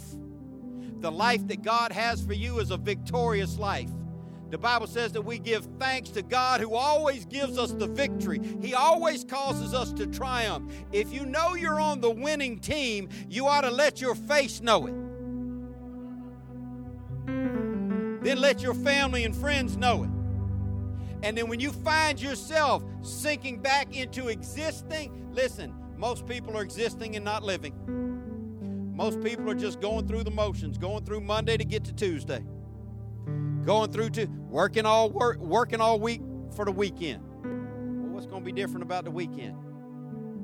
[0.99, 3.89] The life that God has for you is a victorious life.
[4.49, 8.39] The Bible says that we give thanks to God who always gives us the victory.
[8.61, 10.71] He always causes us to triumph.
[10.93, 14.87] If you know you're on the winning team, you ought to let your face know
[14.87, 14.95] it.
[18.23, 20.09] Then let your family and friends know it.
[21.23, 27.15] And then when you find yourself sinking back into existing, listen, most people are existing
[27.15, 28.16] and not living.
[28.97, 32.43] Most people are just going through the motions, going through Monday to get to Tuesday.
[33.63, 36.19] Going through to working all work, working all week
[36.55, 37.21] for the weekend.
[37.43, 39.55] Well, what's going to be different about the weekend?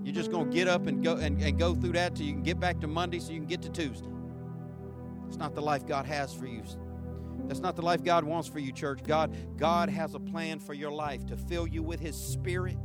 [0.04, 2.34] You're just going to get up and go and, and go through that till you
[2.34, 4.12] can get back to Monday so you can get to Tuesday.
[5.28, 6.62] It's not the life God has for you.
[7.48, 9.00] That's not the life God wants for you, church.
[9.04, 12.78] God, God has a plan for your life to fill you with His Spirit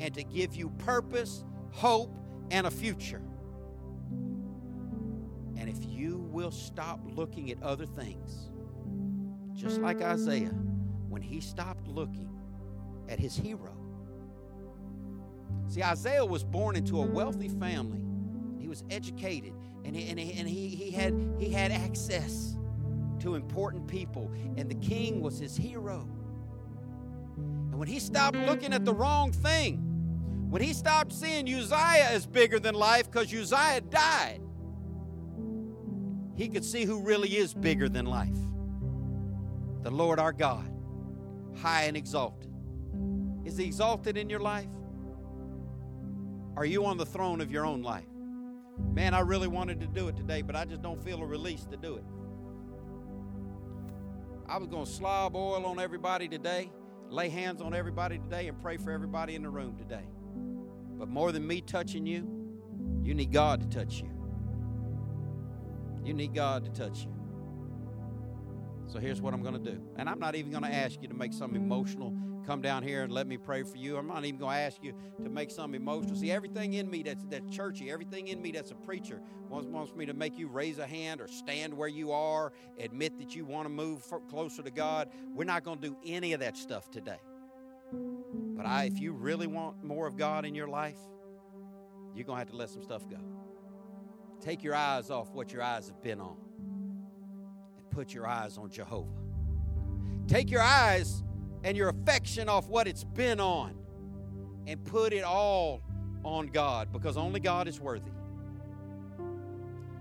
[0.00, 2.16] and to give you purpose, hope,
[2.50, 3.20] and a future.
[6.32, 8.50] Will stop looking at other things,
[9.54, 10.54] just like Isaiah,
[11.08, 12.30] when he stopped looking
[13.08, 13.76] at his hero.
[15.68, 18.02] See, Isaiah was born into a wealthy family.
[18.58, 19.52] He was educated,
[19.84, 22.56] and he, and he, and he, he, had, he had access
[23.20, 26.08] to important people, and the king was his hero.
[27.36, 29.76] And when he stopped looking at the wrong thing,
[30.50, 34.40] when he stopped seeing Uzziah as bigger than life because Uzziah died,
[36.34, 38.38] he could see who really is bigger than life
[39.82, 40.70] the Lord our God,
[41.60, 42.52] high and exalted.
[43.44, 44.68] Is he exalted in your life?
[46.56, 48.06] Are you on the throne of your own life?
[48.92, 51.64] Man, I really wanted to do it today, but I just don't feel a release
[51.64, 52.04] to do it.
[54.46, 56.70] I was going to slob oil on everybody today,
[57.08, 60.04] lay hands on everybody today, and pray for everybody in the room today.
[60.98, 62.28] But more than me touching you,
[63.02, 64.11] you need God to touch you.
[66.04, 67.14] You need God to touch you.
[68.86, 69.80] So here's what I'm going to do.
[69.96, 72.14] And I'm not even going to ask you to make some emotional
[72.44, 73.96] come down here and let me pray for you.
[73.96, 76.16] I'm not even going to ask you to make some emotional.
[76.16, 79.94] See, everything in me that's, that's churchy, everything in me that's a preacher wants, wants
[79.94, 83.44] me to make you raise a hand or stand where you are, admit that you
[83.44, 85.08] want to move closer to God.
[85.34, 87.20] We're not going to do any of that stuff today.
[87.92, 90.98] But I, if you really want more of God in your life,
[92.14, 93.18] you're going to have to let some stuff go.
[94.42, 96.36] Take your eyes off what your eyes have been on
[97.78, 99.08] and put your eyes on Jehovah.
[100.26, 101.22] Take your eyes
[101.62, 103.76] and your affection off what it's been on
[104.66, 105.80] and put it all
[106.24, 108.10] on God because only God is worthy.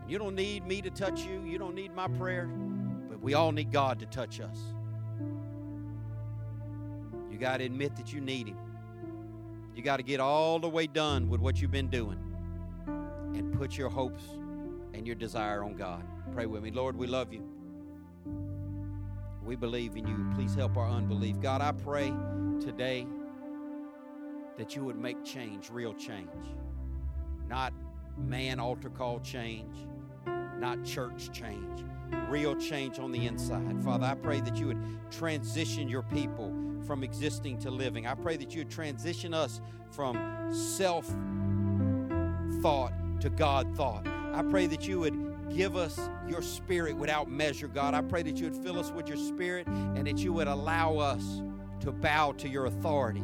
[0.07, 2.47] You don't need me to touch you, you don't need my prayer,
[3.09, 4.57] but we all need God to touch us.
[7.31, 8.57] You got to admit that you need Him.
[9.75, 12.30] You got to get all the way done with what you've been doing
[13.33, 14.23] and put your hopes
[14.93, 16.03] and your desire on God.
[16.33, 16.71] Pray with me.
[16.71, 17.43] Lord, we love you.
[19.43, 20.31] We believe in you.
[20.35, 21.39] Please help our unbelief.
[21.39, 22.13] God, I pray
[22.59, 23.07] today
[24.57, 26.29] that you would make change, real change.
[27.47, 27.73] Not
[28.17, 29.75] man altar call change,
[30.59, 31.83] not church change,
[32.29, 33.81] real change on the inside.
[33.83, 36.53] Father, I pray that you would transition your people
[36.85, 38.05] from existing to living.
[38.05, 41.05] I pray that you would transition us from self
[42.61, 42.90] thought
[43.21, 44.07] to God thought.
[44.33, 47.93] I pray that you would give us your spirit without measure, God.
[47.93, 50.97] I pray that you would fill us with your spirit and that you would allow
[50.97, 51.41] us
[51.81, 53.23] to bow to your authority.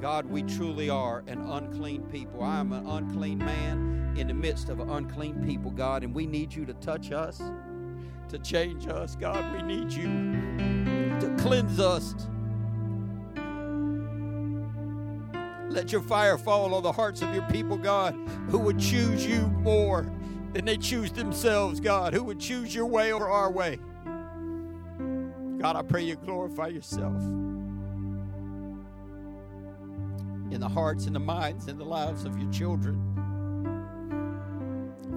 [0.00, 2.42] God, we truly are an unclean people.
[2.42, 6.26] I am an unclean man in the midst of an unclean people, God, and we
[6.26, 7.42] need you to touch us,
[8.28, 9.16] to change us.
[9.16, 10.06] God, we need you
[11.20, 12.14] to cleanse us.
[15.68, 18.14] Let your fire fall on the hearts of your people, God,
[18.48, 20.10] who would choose you more
[20.52, 23.78] than they choose themselves, God, who would choose your way over our way.
[25.58, 27.16] God, I pray you glorify yourself
[30.50, 33.02] in the hearts and the minds and the lives of your children.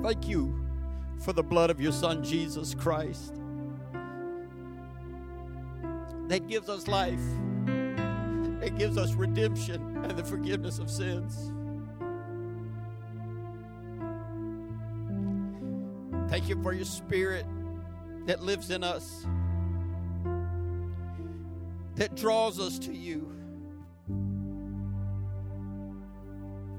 [0.02, 0.66] Thank you
[1.20, 3.36] for the blood of your Son, Jesus Christ,
[6.28, 7.20] that gives us life,
[8.60, 11.54] that gives us redemption and the forgiveness of sins.
[16.30, 17.46] Thank you for your Spirit
[18.26, 19.26] that lives in us,
[21.96, 23.32] that draws us to you,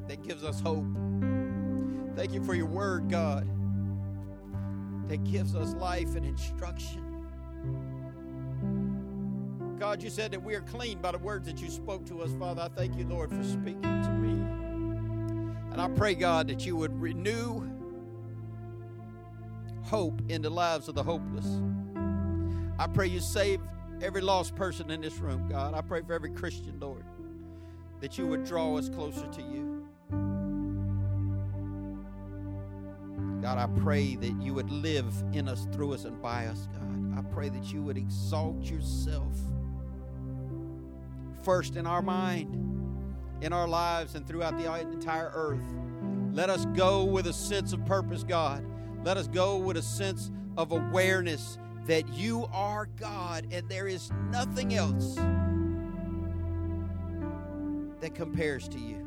[0.07, 0.87] that gives us hope.
[2.15, 3.49] Thank you for your word, God,
[5.09, 7.10] that gives us life and instruction.
[9.81, 12.31] God, you said that we are clean by the words that you spoke to us,
[12.39, 12.61] Father.
[12.61, 14.33] I thank you, Lord, for speaking to me.
[15.73, 17.67] And I pray, God, that you would renew
[19.83, 21.47] hope in the lives of the hopeless.
[22.79, 23.63] I pray you save
[24.03, 25.73] every lost person in this room, God.
[25.73, 27.03] I pray for every Christian, Lord,
[28.03, 29.89] that you would draw us closer to you.
[33.41, 37.19] God, I pray that you would live in us, through us, and by us, God.
[37.19, 39.39] I pray that you would exalt yourself
[41.43, 42.55] first in our mind,
[43.41, 45.65] in our lives, and throughout the entire earth.
[46.33, 48.65] Let us go with a sense of purpose, God.
[49.05, 54.13] Let us go with a sense of awareness that you are God and there is
[54.31, 55.17] nothing else
[58.01, 59.07] that compares to you.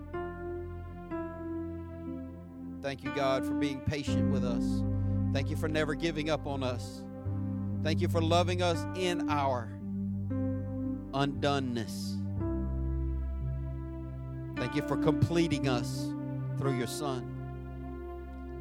[2.82, 4.84] Thank you, God, for being patient with us.
[5.32, 7.04] Thank you for never giving up on us.
[7.82, 9.70] Thank you for loving us in our
[11.14, 12.23] undoneness.
[14.56, 16.12] Thank you for completing us
[16.58, 17.30] through your Son.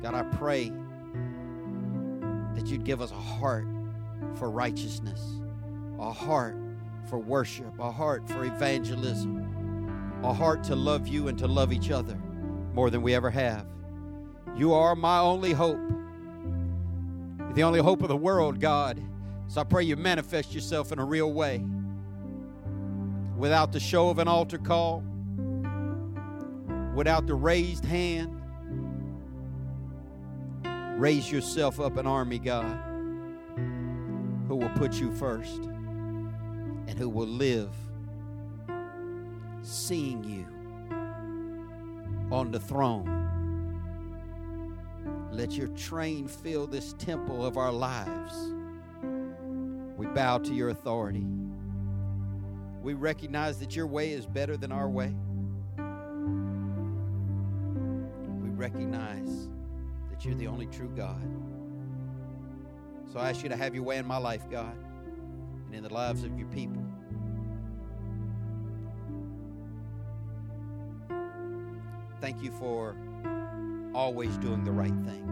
[0.02, 0.72] God, I pray
[2.54, 3.66] that you'd give us a heart
[4.34, 5.20] for righteousness,
[5.98, 6.56] a heart
[7.08, 11.90] for worship, a heart for evangelism, a heart to love you and to love each
[11.90, 12.16] other
[12.74, 13.66] more than we ever have.
[14.56, 15.80] You are my only hope,
[17.54, 19.00] the only hope of the world, God.
[19.48, 21.62] So I pray you manifest yourself in a real way
[23.36, 25.02] without the show of an altar call,
[26.94, 28.38] without the raised hand.
[30.98, 32.78] Raise yourself up an army, God,
[34.46, 35.62] who will put you first
[36.86, 37.70] and who will live
[39.62, 40.46] seeing you
[42.30, 43.18] on the throne.
[45.32, 48.52] Let your train fill this temple of our lives.
[49.96, 51.24] We bow to your authority.
[52.82, 55.14] We recognize that your way is better than our way.
[58.62, 59.48] Recognize
[60.08, 61.20] that you're the only true God.
[63.12, 64.76] So I ask you to have your way in my life, God,
[65.66, 66.80] and in the lives of your people.
[72.20, 72.94] Thank you for
[73.96, 75.26] always doing the right thing.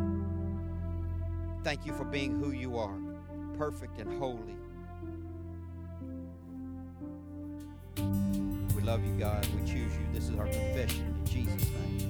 [1.63, 2.99] Thank you for being who you are,
[3.57, 4.57] perfect and holy.
[8.75, 9.47] We love you, God.
[9.55, 10.07] We choose you.
[10.13, 12.10] This is our confession in Jesus' name.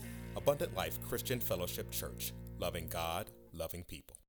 [0.37, 4.20] Abundant Life Christian Fellowship Church, loving God, loving people.